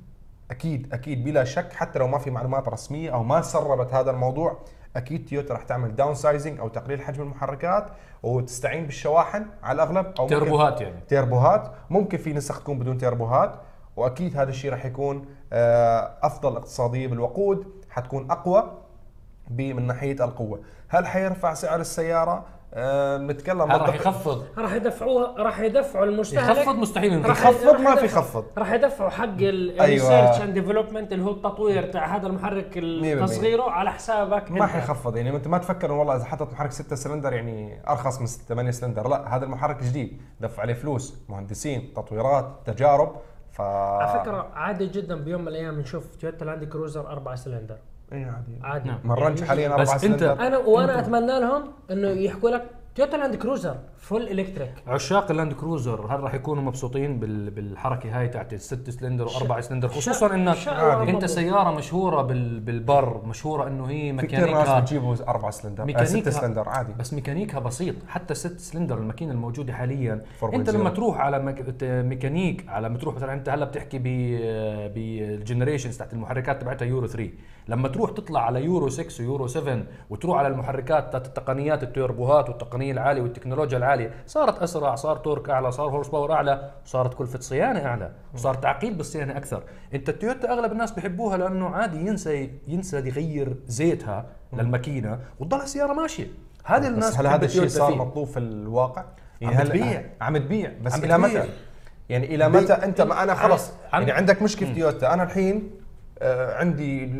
أكيد 0.52 0.94
أكيد 0.94 1.24
بلا 1.24 1.44
شك 1.44 1.74
حتى 1.74 2.00
لو 2.00 2.08
ما 2.08 2.18
في 2.18 2.32
معلومات 2.32 2.70
رسمية 2.70 3.14
أو 3.14 3.24
ما 3.24 3.42
سربت 3.42 3.94
هذا 3.94 4.12
الموضوع 4.12 4.60
أكيد 4.96 5.26
تويوتا 5.26 5.54
راح 5.54 5.64
تعمل 5.64 5.96
downsizing 5.96 6.60
أو 6.60 6.68
تقليل 6.68 7.02
حجم 7.02 7.22
المحركات 7.24 7.92
وتستعين 8.24 8.86
بالشواحن 8.86 9.46
على 9.64 9.76
الأغلب 9.76 10.14
أو 10.20 10.28
تربوهات 10.28 10.82
يعني. 10.82 11.02
تيربوهات. 11.08 11.72
ممكن 11.90 12.18
في 12.18 12.34
نسخ 12.34 12.60
تكون 12.60 12.80
بدون 12.80 12.98
تيربوهات 12.98 13.56
وأكيد 13.96 14.38
هذا 14.38 14.50
الشيء 14.50 14.72
راح 14.72 14.86
يكون 14.86 15.26
أفضل 16.24 16.56
اقتصادية 16.56 17.08
بالوقود 17.08 17.66
حتكون 17.90 18.32
أقوى 18.32 18.72
من 19.50 19.88
ناحية 19.88 20.26
القوة. 20.26 20.60
هل 20.90 21.08
حيرفع 21.08 21.54
سعر 21.54 21.80
السيارة؟ 21.80 22.46
آه، 22.74 23.18
نتكلم 23.18 23.62
هل 23.72 23.82
راح 23.82 23.96
يخفض؟ 23.96 24.44
راح 24.58 24.74
يدفعوها 24.74 25.36
راح 25.44 25.60
يدفعوا 25.60 26.06
المستهلك. 26.06 26.58
يخفض 26.58 26.76
مستحيل 26.76 27.26
راح 27.30 27.48
يخفض. 27.48 27.80
ما 27.82 27.96
في 27.96 28.08
خفض 28.08 28.46
راح 28.58 28.72
يدفعوا 28.72 29.10
حق. 29.10 29.26
ال 29.40 29.51
research 29.51 30.42
and 30.42 30.54
development 30.54 31.14
اللي 31.14 31.26
هو 31.26 31.32
التطوير 31.32 31.92
تاع 31.92 32.16
هذا 32.18 32.28
المحرك 32.28 32.78
ال- 32.78 33.26
تصغيره 33.26 33.64
على 33.72 33.92
حسابك 33.92 34.52
ما. 34.52 34.68
حيخفض. 34.68 35.18
يعني 35.18 35.36
أنت 35.36 35.48
ما 35.48 35.58
تفكر 35.58 35.92
والله 35.92 36.16
إذا 36.16 36.26
حطت 36.26 36.54
محرك 36.54 36.72
6 36.72 36.96
سلندر 36.96 37.34
يعني 37.34 37.82
أرخص 37.90 38.20
من 38.22 38.26
8 38.28 38.72
سلندر. 38.72 39.08
لا 39.08 39.36
هذا 39.36 39.46
المحرك 39.46 39.84
جديد. 39.84 40.22
دفع 40.42 40.62
عليه 40.62 40.74
فلوس 40.74 41.16
مهندسين 41.30 41.94
تطويرات 41.96 42.46
تجارب. 42.66 43.16
ف 43.52 43.62
على 43.62 44.20
فكرة 44.20 44.48
عادي 44.56 44.88
جدا 44.88 45.16
بيوم 45.16 45.42
من 45.42 45.48
الأيام 45.48 45.80
نشوف 45.80 46.16
تويوتا 46.16 46.46
لاند 46.46 46.64
كروزر 46.64 47.08
أربع 47.08 47.36
سلندر. 47.36 47.78
اي 48.14 48.24
عادي. 48.24 48.60
عادي. 48.64 48.90
نعم. 48.90 49.00
يعني 49.20 49.46
حاليا 49.46 49.76
بس 49.78 49.90
أربع 49.90 49.94
أنت- 49.98 50.02
سلندر. 50.02 50.48
أنا 50.48 50.58
وأنا 50.58 51.00
أتمنى 51.00 51.40
لهم 51.40 51.64
إنه 51.92 52.08
يحكوا 52.08 52.50
لك 52.50 52.64
تويوتا 52.96 53.16
لاند 53.18 53.36
كروزر 53.36 53.78
full 53.98 54.22
electric 54.40 54.72
عشاق 54.88 55.32
اللاند 55.32 55.54
كروزر. 55.54 56.06
هل 56.16 56.20
راح 56.20 56.34
يكونوا 56.34 56.64
مبسوطين 56.64 57.20
بال- 57.20 57.50
بالحركة 57.50 58.20
هاي 58.20 58.28
تاعت 58.28 58.54
الست 58.54 58.90
سلندر 58.90 59.26
وأربع 59.26 59.62
سلندر؟ 59.62 59.88
خصوصا 59.88 60.36
انك 60.36 60.56
الله 60.68 61.10
أنت. 61.10 61.26
سيارة 61.26 61.72
مشهورة 61.72 62.22
بال- 62.22 62.60
بالبر 62.60 63.22
مشهورة 63.26 63.68
إنه 63.68 63.86
هي 63.90 64.18
في 64.20 64.28
كثير 64.28 64.40
ناس 64.40 64.48
ميكانيكها 64.50 64.80
بتجيبوا 64.80 65.16
أربع 65.28 65.50
سلندر 65.50 65.84
آه 66.00 66.04
ست 66.04 66.30
سلندر 66.30 66.70
عادي. 66.70 66.94
بس 67.00 67.14
ميكانيكها 67.14 67.60
بسيط. 67.60 67.96
حتى 68.08 68.32
الست 68.32 68.60
سلندر 68.60 68.98
الماكينة 68.98 69.32
الموجودة 69.32 69.74
حاليا. 69.74 70.22
4.0. 70.42 70.54
أنت 70.54 70.70
لما 70.70 70.90
تروح 70.90 71.18
على 71.22 71.40
مك... 71.40 71.60
ت- 71.62 71.84
ميكانيك 71.84 72.70
على 72.70 72.90
ما 72.90 72.98
تروح 72.98 73.16
مثلا 73.16 73.34
أنت 73.34 73.50
هلأ 73.50 73.66
بتحكي 73.66 73.98
ب 74.00 74.04
بال 74.94 75.10
generations 75.10 75.98
تحت 75.98 76.14
المحركات 76.14 76.62
تبعتها 76.62 76.86
يورو 76.86 77.08
3 77.08 77.30
لما 77.68 77.88
تروح 77.88 78.12
تطلع 78.12 78.46
على 78.46 78.64
يورو 78.64 78.90
6 78.90 79.24
ويورو 79.24 79.48
7 79.48 79.84
وتروح 80.10 80.38
على 80.38 80.48
المحركات 80.48 81.12
تاعت 81.12 81.28
التقنيات 81.28 81.84
التوربوهات 81.84 82.50
والتقنيه 82.82 82.92
العالية 82.92 83.22
والتكنولوجيا 83.22 83.78
العالية 83.78 84.12
صارت 84.28 84.60
أسرع 84.62 84.96
صار 84.96 85.18
torque 85.18 85.50
أعلى 85.50 85.72
صار 85.72 85.90
horse 85.90 86.08
power 86.08 86.32
أعلى 86.34 86.72
صارت 86.86 87.14
كلفة 87.14 87.40
صيانة 87.40 87.86
أعلى 87.86 88.12
وصار 88.34 88.54
تعقيد 88.56 88.98
بالصيانة 88.98 89.38
أكثر 89.38 89.64
إنت 89.94 90.10
التويوتا 90.10 90.52
أغلب 90.54 90.72
الناس 90.72 90.92
بيحبوها 90.92 91.38
لأنه 91.38 91.70
عادي 91.70 91.98
ينسى 91.98 92.52
ينسى 92.68 92.98
يغير 92.98 93.56
زيتها 93.68 94.26
للماكينة 94.54 95.20
وتضل 95.40 95.62
السيارة 95.62 95.94
ماشية 95.94 96.28
هذه 96.66 96.88
الناس 96.88 97.18
هل 97.18 97.28
هذا 97.28 97.46
الشيء 97.46 97.68
صار. 97.68 97.96
مطلوب 97.96 98.28
في 98.28 98.40
الواقع؟ 98.40 99.06
عم 99.42 99.48
هل- 99.50 99.66
بتبيع. 99.68 100.04
عم 100.22 100.38
تبيع 100.38 100.72
بس 100.84 100.94
عم 100.94 101.04
إلى. 101.04 101.18
متى؟ 101.18 101.50
يعني 102.10 102.36
إلى 102.36 102.50
متى 102.50 102.74
أنت 102.74 103.02
ما 103.02 103.24
أنا 103.24 103.36
خلص 103.36 103.70
عم- 103.94 104.02
يعني 104.02 104.12
عندك 104.12 104.42
مشكلة 104.42 104.70
في 104.70 104.74
تويوتا 104.76 105.14
أنا 105.14 105.24
الحين 105.24 105.72
آه 106.20 106.56
عندي 106.58 107.12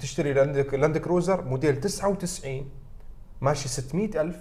تشتري 0.00 0.32
لاند 0.32 0.56
لاند 0.58 0.98
كروزر 0.98 1.42
موديل 1.44 1.80
99 1.80 2.68
ماشي 3.40 3.68
600 3.68 4.20
ألف 4.20 4.36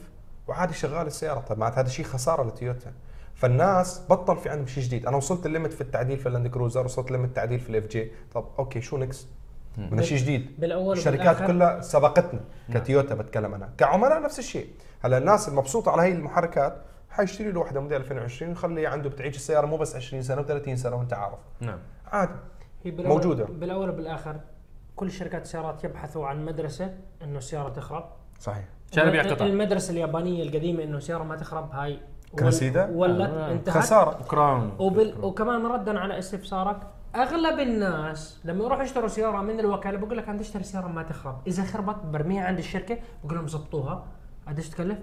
وعادي 0.48 0.74
شغال 0.74 1.08
السيارة. 1.08 1.40
طب 1.40 1.58
معناته 1.58 1.80
هذا 1.80 1.90
شيء 1.90 2.06
خسارة 2.06 2.44
لتويوتا. 2.44 2.94
فالناس 3.36 4.02
بطل 4.10 4.38
في 4.38 4.50
عندهم 4.50 4.68
شيء 4.68 4.84
جديد. 4.84 5.06
أنا 5.08 5.18
وصلت 5.18 5.46
ال 5.46 5.50
limit 5.50 5.74
في 5.74 5.82
التعديل 5.82 6.18
في 6.18 6.26
اللاند 6.28 6.48
كروزر 6.48 6.86
وصلت 6.86 7.08
ال 7.08 7.12
limit 7.12 7.36
تعديل 7.36 7.60
في 7.60 7.70
ال 7.70 7.88
FJ 7.88 8.12
طب 8.34 8.46
okay 8.60 8.82
شو 8.82 8.98
next 8.98 9.28
بدنا 9.78 10.02
شيء 10.02 10.18
جديد. 10.18 10.60
بالأول 10.60 10.98
الشركات 10.98 11.44
كلها 11.48 11.82
سبقتنا 11.82 12.40
كتويوتا 12.74 13.16
بتكلم 13.16 13.54
أنا. 13.54 13.70
كعملاء 13.78 14.22
نفس 14.22 14.40
الشيء. 14.40 14.68
هلا 15.02 15.18
الناس 15.18 15.48
المبسوطة 15.50 15.92
على 15.92 16.02
هي 16.02 16.12
المحركات 16.12 16.78
حيشتري 17.10 17.52
له 17.52 17.60
واحدة 17.60 17.80
موديل 17.80 17.98
2020 18.02 18.50
ويخلي 18.52 18.88
عنده 18.88 19.10
بتعيش 19.10 19.36
السيارة 19.36 19.66
مو 19.66 19.78
بس 19.78 19.96
20 19.96 20.24
سنة 20.24 20.44
و30 20.44 20.74
سنة 20.74 20.96
وانت 20.96 21.14
عارف. 21.14 21.40
نعم. 21.62 21.80
عادي. 22.06 22.34
هي 22.84 22.92
بالأول- 22.92 23.06
موجودة. 23.08 23.46
بالأول 23.46 23.90
وبالآخر 23.90 24.40
كل 24.96 25.12
شركات 25.12 25.42
السيارات 25.42 25.84
يبحثوا 25.84 26.28
عن 26.28 26.46
مدرسة 26.46 26.94
إنه 27.24 27.38
السيارة 27.38 27.70
تخرب. 27.70 28.10
صحيح. 28.40 28.64
عشان 28.92 29.10
بيعتقد 29.12 29.42
المدرسة 29.42 29.92
اليابانية 29.92 30.44
القديمة 30.44 30.84
إنه 30.84 30.98
السياره 30.98 31.24
ما 31.24 31.36
تخرب 31.36 31.72
هاي 31.72 31.92
ول- 31.94 32.40
كرسيدة؟ 32.40 32.90
ولت 32.92 33.30
آه. 33.30 33.52
انتهت. 33.52 33.78
خسارة. 33.78 34.18
وكراون. 34.22 34.72
وبال... 34.80 35.26
وكمان 35.26 35.66
ردا 35.66 36.00
على 36.00 36.20
استفسارك 36.20 36.78
أغلب 37.16 37.60
الناس 37.60 38.40
لما 38.46 38.64
يروحوا 38.64 38.84
يشتروا 38.84 39.08
سيارة 39.08 39.42
من 39.42 39.60
الوكالة 39.60 39.98
بقول 39.98 40.18
لك 40.18 40.24
أنا 40.24 40.34
بدي 40.34 40.44
اشتري 40.44 40.64
سيارة 40.64 40.88
ما 40.88 41.04
تخرب. 41.04 41.38
إذا 41.48 41.64
خربت 41.64 41.96
برميها 42.06 42.46
عند 42.46 42.58
الشركة 42.58 42.98
بقول 43.24 43.36
لهم 43.38 43.48
زبطوها. 43.48 44.06
قديش 44.48 44.70
تكلف؟ 44.70 44.98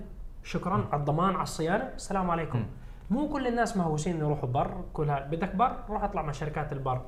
شكرا 0.45 0.88
على 0.93 1.01
الضمان 1.01 1.35
على 1.35 1.43
الصيانة. 1.43 1.85
السلام 1.97 2.31
عليكم. 2.31 2.66
مو 3.11 3.29
كل 3.29 3.47
الناس 3.47 3.77
مهووسين 3.77 4.19
يروحوا 4.19 4.49
بر 4.49 4.71
كلها 4.93 5.21
بدك 5.21 5.55
بر 5.55 5.77
روح 5.88 6.05
اطلع 6.05 6.23
مع 6.23 6.33
شركات 6.33 6.73
البر. 6.73 7.01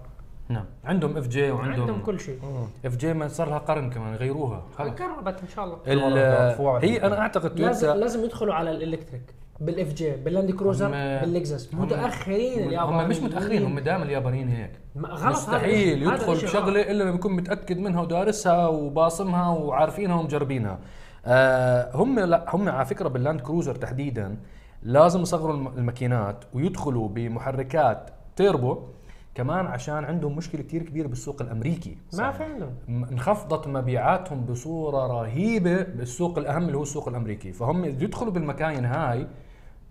نعم. 0.49 0.65
عندهم 0.85 1.17
FJ 1.17 1.45
عندهم 1.45 1.59
وعندهم 1.61 2.03
كل 2.03 2.21
شيء. 2.21 2.39
FJ 2.85 3.13
ما 3.15 3.29
صار 3.29 3.49
لها 3.49 3.59
قرن 3.59 3.91
كمان 3.91 4.15
يغيروها 4.15 4.65
خلص 4.79 4.89
قربت 4.91 5.41
إن 5.43 5.49
شاء 5.49 5.65
الله. 5.65 6.79
هي 6.85 7.03
أنا 7.07 7.19
أعتقد 7.19 7.61
لازم 7.61 7.81
تويوتا 7.81 7.99
لازم 8.01 8.25
يدخلوا 8.25 8.55
على 8.55 8.71
ال 8.71 8.78
electric 8.78 9.35
بال 9.61 9.93
FJ 9.95 10.11
باللاند 10.17 10.51
كروزر 10.51 10.91
باللكزس 10.91 11.75
هم- 11.75 11.83
متأخرين 11.83 12.59
اليابانيين 12.69 13.03
هم 13.03 13.09
مش 13.09 13.21
متأخرين 13.21 13.65
هم 13.65 13.79
دائما 13.79 14.03
اليابانيين 14.05 14.49
هيك. 14.49 14.71
غلط 15.07 15.37
مستحيل 15.37 16.03
يدخل 16.03 16.33
بشغلة 16.35 16.81
إلا 16.91 17.03
لما 17.05 17.15
يكون 17.15 17.33
متأكد 17.37 17.79
منها 17.79 18.01
ودارسها 18.03 18.67
وباصمها 18.67 19.49
وعارفينها 19.51 20.17
ومجربينها. 20.17 20.79
آه 21.27 21.97
هم 21.97 22.21
لا 22.21 22.45
هم 22.49 22.69
على 22.69 22.87
فكرة 22.87 23.09
باللاند 23.09 23.41
كروزر 23.41 23.75
تحديدا 23.75 24.37
لازم 24.83 25.21
يصغروا 25.23 25.55
الم- 25.55 25.69
الماكينات 25.69 26.45
ويدخلوا 26.55 27.09
بمحركات 27.09 28.11
تيربو 28.37 28.79
كمان 29.35 29.67
عشان 29.67 30.05
عندهم 30.05 30.37
مشكلة 30.37 30.63
كثير 30.63 30.83
كبيرة 30.83 31.09
بالسوق 31.09 31.43
الأمريكي. 31.43 31.99
ما 32.13 32.33
في 32.33 32.45
عندهم 32.45 32.75
انخفضت 32.89 33.69
مبيعاتهم 33.69 34.45
بصورة 34.45 35.07
رهيبة 35.07 35.83
بالسوق 35.83 36.39
الأهم 36.39 36.63
اللي 36.63 36.77
هو 36.77 36.83
السوق 36.83 37.09
الأمريكي. 37.09 37.53
فهم 37.53 37.85
يدخلوا 37.85 38.33
بالمكاين 38.33 38.85
هاي 38.85 39.27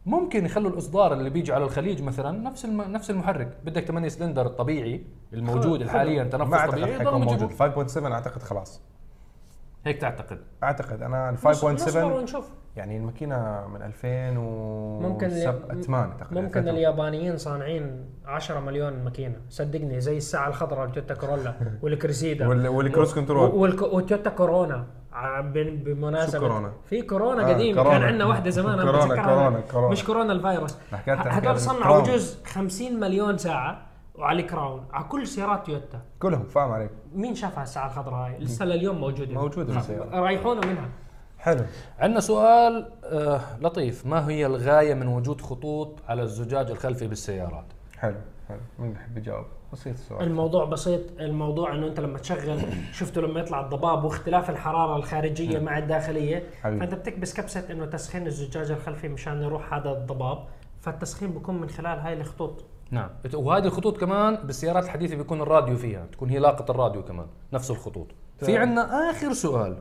ممكن 0.05 0.45
يخلوا 0.45 0.71
الإصدار 0.71 1.13
اللي 1.13 1.29
بيجي 1.29 1.53
على 1.53 1.63
الخليج 1.63 2.01
مثلا 2.01 2.31
نفس 2.31 2.65
الم... 2.65 2.81
نفس 2.81 3.09
المحرك. 3.11 3.57
بدك 3.65 3.85
8 3.85 4.09
سلندر 4.09 4.45
الطبيعي 4.45 5.05
الموجود 5.33 5.87
حاليا 5.87 6.23
ما 6.23 6.29
تنفس 6.29 6.71
طبيعي 6.71 6.97
حيكون 6.97 7.21
موجود. 7.21 7.41
يجيبوا 7.41 7.85
5.7 7.85 7.97
أعتقد 7.97 8.43
خلاص. 8.43 8.81
هيك 9.85 9.97
تعتقد. 9.97 10.39
أعتقد. 10.63 11.01
أنا 11.01 11.29
ال 11.29 11.33
نصبر 11.33 11.77
5.7 11.77 11.95
ونشوف. 11.95 12.49
يعني 12.75 12.97
الماكينة 12.97 13.67
من 13.73 13.81
2000 13.81 14.37
و 14.39 14.99
ممكن 14.99 15.29
8 15.29 16.13
تقريبا 16.17 16.41
ممكن 16.41 16.69
اليابانيين 16.69 17.37
صانعين 17.37 18.05
10 18.25 18.59
مليون 18.59 19.03
ماكينة 19.03 19.35
صدقني 19.49 20.01
زي 20.01 20.17
الساعة 20.17 20.47
الخضراء 20.47 20.85
التويوتا 20.85 21.13
كورولا 21.13 21.53
والكريسيدا 21.83 22.47
وال- 22.47 22.67
والكروس 22.67 23.15
كنترول. 23.15 23.49
والتويوتا 23.83 24.29
كورونا 24.29 24.87
بمناسبة 25.53 26.39
كورونا؟ 26.39 26.71
في 26.85 27.01
كورونا 27.01 27.49
آه، 27.49 27.53
قديم 27.53 27.75
كورونا. 27.75 27.93
كان 27.97 28.03
عندنا 28.07 28.25
واحدة 28.25 28.49
زمان 28.49 28.79
أنا 28.79 28.91
كورونا،. 28.91 29.23
كورونا، 29.23 29.59
كورونا. 29.71 29.91
مش 29.91 30.03
كورونا 30.05 30.33
الفيروس 30.33 30.77
هذول 31.07 31.59
صنعوا. 31.59 32.01
بجوز 32.01 32.37
50 32.45 32.99
مليون 32.99 33.37
ساعة 33.37 33.81
وعلى 34.15 34.43
كراون 34.43 34.85
على 34.93 35.03
كل 35.05 35.27
سيارات 35.27 35.65
تويوتا 35.65 36.01
كلهم 36.19 36.43
فاهم 36.43 36.71
عليك 36.71 36.89
مين 37.15 37.35
شافها 37.35 37.63
الساعة 37.63 37.85
الخضراء 37.87 38.15
هاي 38.25 38.37
لسه 38.39 38.65
لليوم 38.65 38.97
موجودة 39.01 39.33
موجودة 39.33 39.73
بالسيارة. 39.73 40.19
رايحونا 40.19 40.65
منها 40.67 40.89
حلو. 41.41 41.63
عندنا 41.99 42.19
سؤال 42.19 42.91
آه 43.03 43.41
لطيف. 43.61 44.05
ما 44.05 44.29
هي 44.29 44.45
الغاية 44.45 44.93
من 44.93 45.07
وجود 45.07 45.41
خطوط 45.41 45.99
على 46.07 46.21
الزجاج 46.21 46.71
الخلفي 46.71 47.07
بالسيارات؟ 47.07 47.65
حلو 47.97 48.17
حلو. 48.49 48.59
مين 48.79 48.93
بحب 48.93 49.17
يجاوب. 49.17 49.45
بسيط 49.73 49.93
السؤال. 49.93 50.23
الموضوع 50.23 50.65
بسيط. 50.65 51.01
الموضوع 51.19 51.75
إنه 51.75 51.87
أنت 51.87 51.99
لما 51.99 52.17
تشغل 52.17 52.59
شفتوا 52.91 53.23
لما 53.23 53.39
يطلع 53.39 53.61
الضباب 53.61 54.03
واختلاف 54.03 54.49
الحرارة 54.49 54.95
الخارجية 54.95 55.59
مع 55.59 55.77
الداخلية. 55.77 56.43
فأنت 56.63 56.93
بتكبس 56.93 57.33
كبسة 57.33 57.71
إنه 57.71 57.85
تسخين 57.85 58.27
الزجاج 58.27 58.71
الخلفي 58.71 59.07
مشان 59.07 59.41
يروح 59.41 59.73
هذا 59.73 59.91
الضباب 59.91 60.45
فالتسخين 60.81 61.31
بيكون 61.31 61.61
من 61.61 61.69
خلال 61.69 61.99
هاي 61.99 62.13
الخطوط. 62.13 62.65
نعم. 62.91 63.09
وهذه 63.33 63.65
الخطوط 63.65 63.97
كمان 63.97 64.35
بالسيارات 64.35 64.83
الحديثة 64.83 65.15
بيكون 65.15 65.41
الراديو 65.41 65.77
فيها 65.77 66.05
تكون 66.11 66.29
هي 66.29 66.39
لاقة 66.39 66.71
الراديو 66.71 67.03
كمان 67.03 67.25
نفس 67.53 67.71
الخطوط. 67.71 68.07
في 68.37 68.57
عندنا 68.57 69.09
آخر 69.09 69.33
سؤال. 69.33 69.77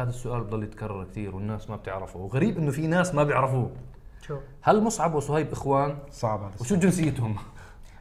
هذا 0.00 0.10
السؤال 0.10 0.44
بضل 0.44 0.62
يتكرر 0.62 1.04
كثير 1.04 1.36
والناس 1.36 1.70
ما 1.70 1.76
بتعرفه. 1.76 2.18
وغريب 2.20 2.58
إنه 2.58 2.70
في 2.70 2.86
ناس 2.86 3.14
ما 3.14 3.24
بيعرفوه. 3.24 3.70
شو؟ 4.26 4.36
هل 4.62 4.82
مصعب 4.82 5.14
وصهيب 5.14 5.52
إخوان؟ 5.52 5.98
صعب 6.10 6.42
هذا 6.42 6.54
وشو 6.60 6.76
جنسيتهم؟ 6.76 7.36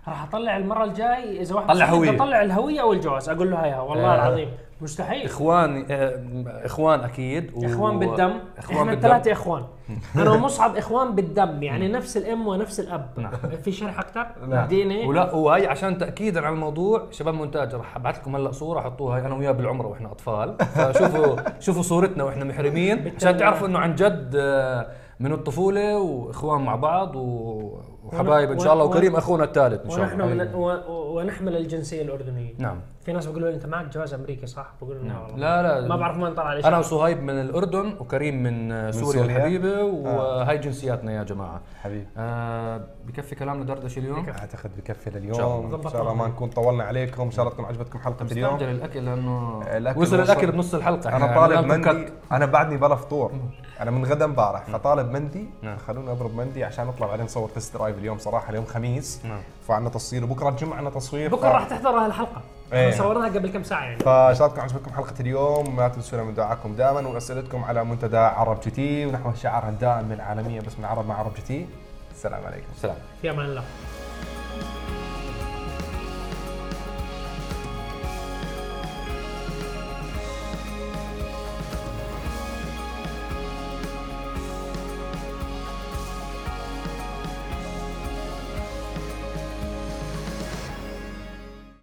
راح 0.10 0.24
اطلع 0.24 0.58
المرة 0.58 0.84
الجاي 0.84 1.42
إذا 1.42 1.56
واحد 1.56 1.68
طلع. 1.68 1.94
بدي 1.98 2.10
أطلع 2.16 2.42
الهوية 2.42 2.82
أو 2.82 2.94
الجواز 2.94 3.30
أقول 3.30 3.52
له 3.52 3.58
هيها 3.66 3.82
والله 3.82 4.12
آه. 4.12 4.16
العظيم 4.16 4.50
مستحيل. 4.82 5.26
إخوان 5.26 5.86
آه، 5.92 6.22
إخوان 6.66 7.00
أكيد 7.00 7.52
و- 7.56 7.66
إخوان 7.66 8.00
بالدم. 8.00 8.34
إخوان 8.58 8.78
إحنا 8.80 8.94
الثلاثه 8.94 9.32
إخوان. 9.32 9.64
أنا 10.16 10.32
ومصعب 10.32 10.76
إخوان 10.78 11.16
بالدم 11.16 11.64
يعني 11.64 11.88
نفس 11.88 12.18
الأم 12.18 12.48
ونفس 12.48 12.80
الأب. 12.80 13.10
نعم. 13.18 13.32
في 13.64 13.72
شرح 13.72 14.00
أكثر. 14.00 14.28
اديني. 14.52 15.06
ولا 15.08 15.34
وهي 15.36 15.68
عشان 15.68 15.98
تاكيدا 15.98 16.46
على 16.46 16.54
الموضوع 16.54 17.08
شباب 17.12 17.34
مونتاج 17.34 17.76
راح 17.76 17.96
أبعث 17.96 18.20
لكم 18.20 18.36
هلا 18.36 18.52
صورة 18.52 18.80
حطوها 18.82 19.20
أنا 19.20 19.36
وياه 19.36 19.52
بالعمره 19.52 19.88
وإحنا 19.88 20.12
أطفال. 20.12 20.56
فشوفوا 20.76 21.36
شوفوا 21.60 21.82
صورتنا 21.82 22.24
وإحنا 22.24 22.46
محرمين. 22.46 23.14
عشان 23.16 23.38
تعرفوا 23.38 23.68
إنه 23.68 23.80
عن 23.80 23.96
جد 23.96 24.32
آه، 24.36 24.88
من 25.20 25.32
الطفولة 25.34 25.98
وإخوان 26.00 26.62
مع 26.62 26.76
بعض 26.76 27.16
و- 27.16 27.80
وحبايب 28.14 28.52
إن 28.52 28.60
شاء 28.60 28.74
الله 28.74 28.86
وكريم 28.86 29.16
أخونا 29.16 29.44
الثالث 29.44 29.84
إن 29.86 29.90
شاء 29.90 30.00
ونحن 30.00 30.22
الله 30.22 30.44
من 30.46 30.56
و- 30.56 31.18
ونحمل 31.20 31.56
الجنسية 31.58 32.02
الأردنية 32.02 32.54
نعم 32.58 32.78
في 33.06 33.14
ناس 33.14 33.26
بيقولوا 33.26 33.50
لي 33.50 33.56
أنت 33.56 33.66
معك 33.66 33.88
جواز 33.94 34.14
امريكي 34.14 34.46
صح؟ 34.48 34.74
بقول 34.82 34.96
لهم 34.98 35.08
نعم. 35.08 35.22
والله. 35.24 35.38
لا 35.38 35.82
لا 35.82 35.88
ما 35.88 35.96
بعرف 35.96 36.18
وين 36.20 36.34
طلع 36.34 36.54
لي 36.54 36.64
أنا. 36.64 36.78
وصهيب 36.78 37.24
من 37.24 37.42
الأردن 37.42 37.94
وكريم 38.00 38.44
من 38.44 38.72
آه، 38.72 38.92
سوريا, 38.92 39.12
سوريا؟ 39.22 39.38
الحبيبة 39.38 39.84
وهاي 39.84 40.58
جنسياتنا 40.58 41.12
يا 41.12 41.24
جماعة 41.24 41.62
حبيبي 41.84 42.08
آه 42.18 42.82
بكفي 43.08 43.36
كلامنا 43.36 43.64
دردشة 43.66 44.00
اليوم 44.00 44.30
أعتقد 44.30 44.72
بكفي. 44.78 45.10
لليوم 45.10 45.74
إن 45.76 45.90
شاء 45.90 46.02
الله 46.02 46.14
ما 46.14 46.28
نكون 46.28 46.50
طولنا 46.50 46.84
عليكم 46.84 47.24
إن 47.24 47.32
شاء 47.32 47.44
الله 47.46 47.54
تكون 47.54 47.66
عجبتكم 47.66 48.00
حلقة 48.00 48.26
اليوم 48.32 48.54
مستعجل 48.54 48.76
الأكل 48.76 49.06
لأنه 49.06 49.62
الأكل 49.78 50.00
وصل 50.02 50.20
وصل. 50.22 50.32
الأكل 50.32 50.52
بنص 50.52 50.76
الحلقة 50.76 51.16
أنا 51.18 51.36
طالب 51.36 51.66
مندي 51.66 52.04
كت. 52.06 52.14
أنا 52.32 52.46
بعدني 52.46 52.78
بلا 52.78 52.96
فطور 52.96 53.32
أنا 53.82 53.92
من 53.92 54.06
غدا 54.06 54.26
امبارح 54.26 54.64
فطالب 54.64 55.12
مندي 55.12 55.46
نعم. 55.62 55.78
خلونا 55.78 56.12
اضرب 56.12 56.36
مندي 56.36 56.64
عشان 56.64 56.86
نطلع 56.88 57.08
بعدين 57.08 57.26
نصور 57.26 57.50
test 57.50 57.74
drive 57.74 57.98
اليوم 57.98 58.18
صراحة 58.18 58.50
اليوم 58.50 58.66
خميس. 58.66 59.22
نعم. 59.26 59.42
فعندنا 59.68 59.90
تصوير 59.90 60.24
وبكرة 60.24 60.50
الجمعة 60.50 60.78
عندنا 60.78 60.90
تصوير. 60.94 61.30
بكرة 61.36 61.50
ف- 61.50 61.54
راح 61.54 61.64
تحضر 61.68 61.90
هالحلقه 61.90 62.42
إيه. 62.74 62.92
صورناها 62.92 63.30
قبل 63.30 63.50
كم 63.52 63.64
ساعة 63.64 63.84
يعني. 63.84 64.00
فان 64.00 64.36
شاء 64.36 64.48
الله 64.48 64.58
تكون 64.58 64.64
عجبتكم 64.64 64.92
حلقة 64.96 65.14
اليوم 65.20 65.78
لا 65.78 65.88
تنسونا 65.88 66.24
من 66.24 66.34
دعائكم 66.34 66.76
دائما 66.76 67.08
وأسئلتكم 67.08 67.64
على 67.64 67.84
منتدى 67.84 68.18
عرب 68.18 68.60
GT 68.60 69.06
ونحو 69.06 69.30
الشعار 69.30 69.70
الدائم 69.70 70.12
العالميه 70.12 70.62
باسم 70.62 70.80
العرب 70.80 71.08
مع 71.08 71.20
عرب 71.20 71.34
GT. 71.36 71.68
السلام 72.16 72.46
عليكم. 72.46 72.68
سلام. 72.82 72.96
في 73.22 73.30
أمان 73.30 73.46
الله. 73.46 73.64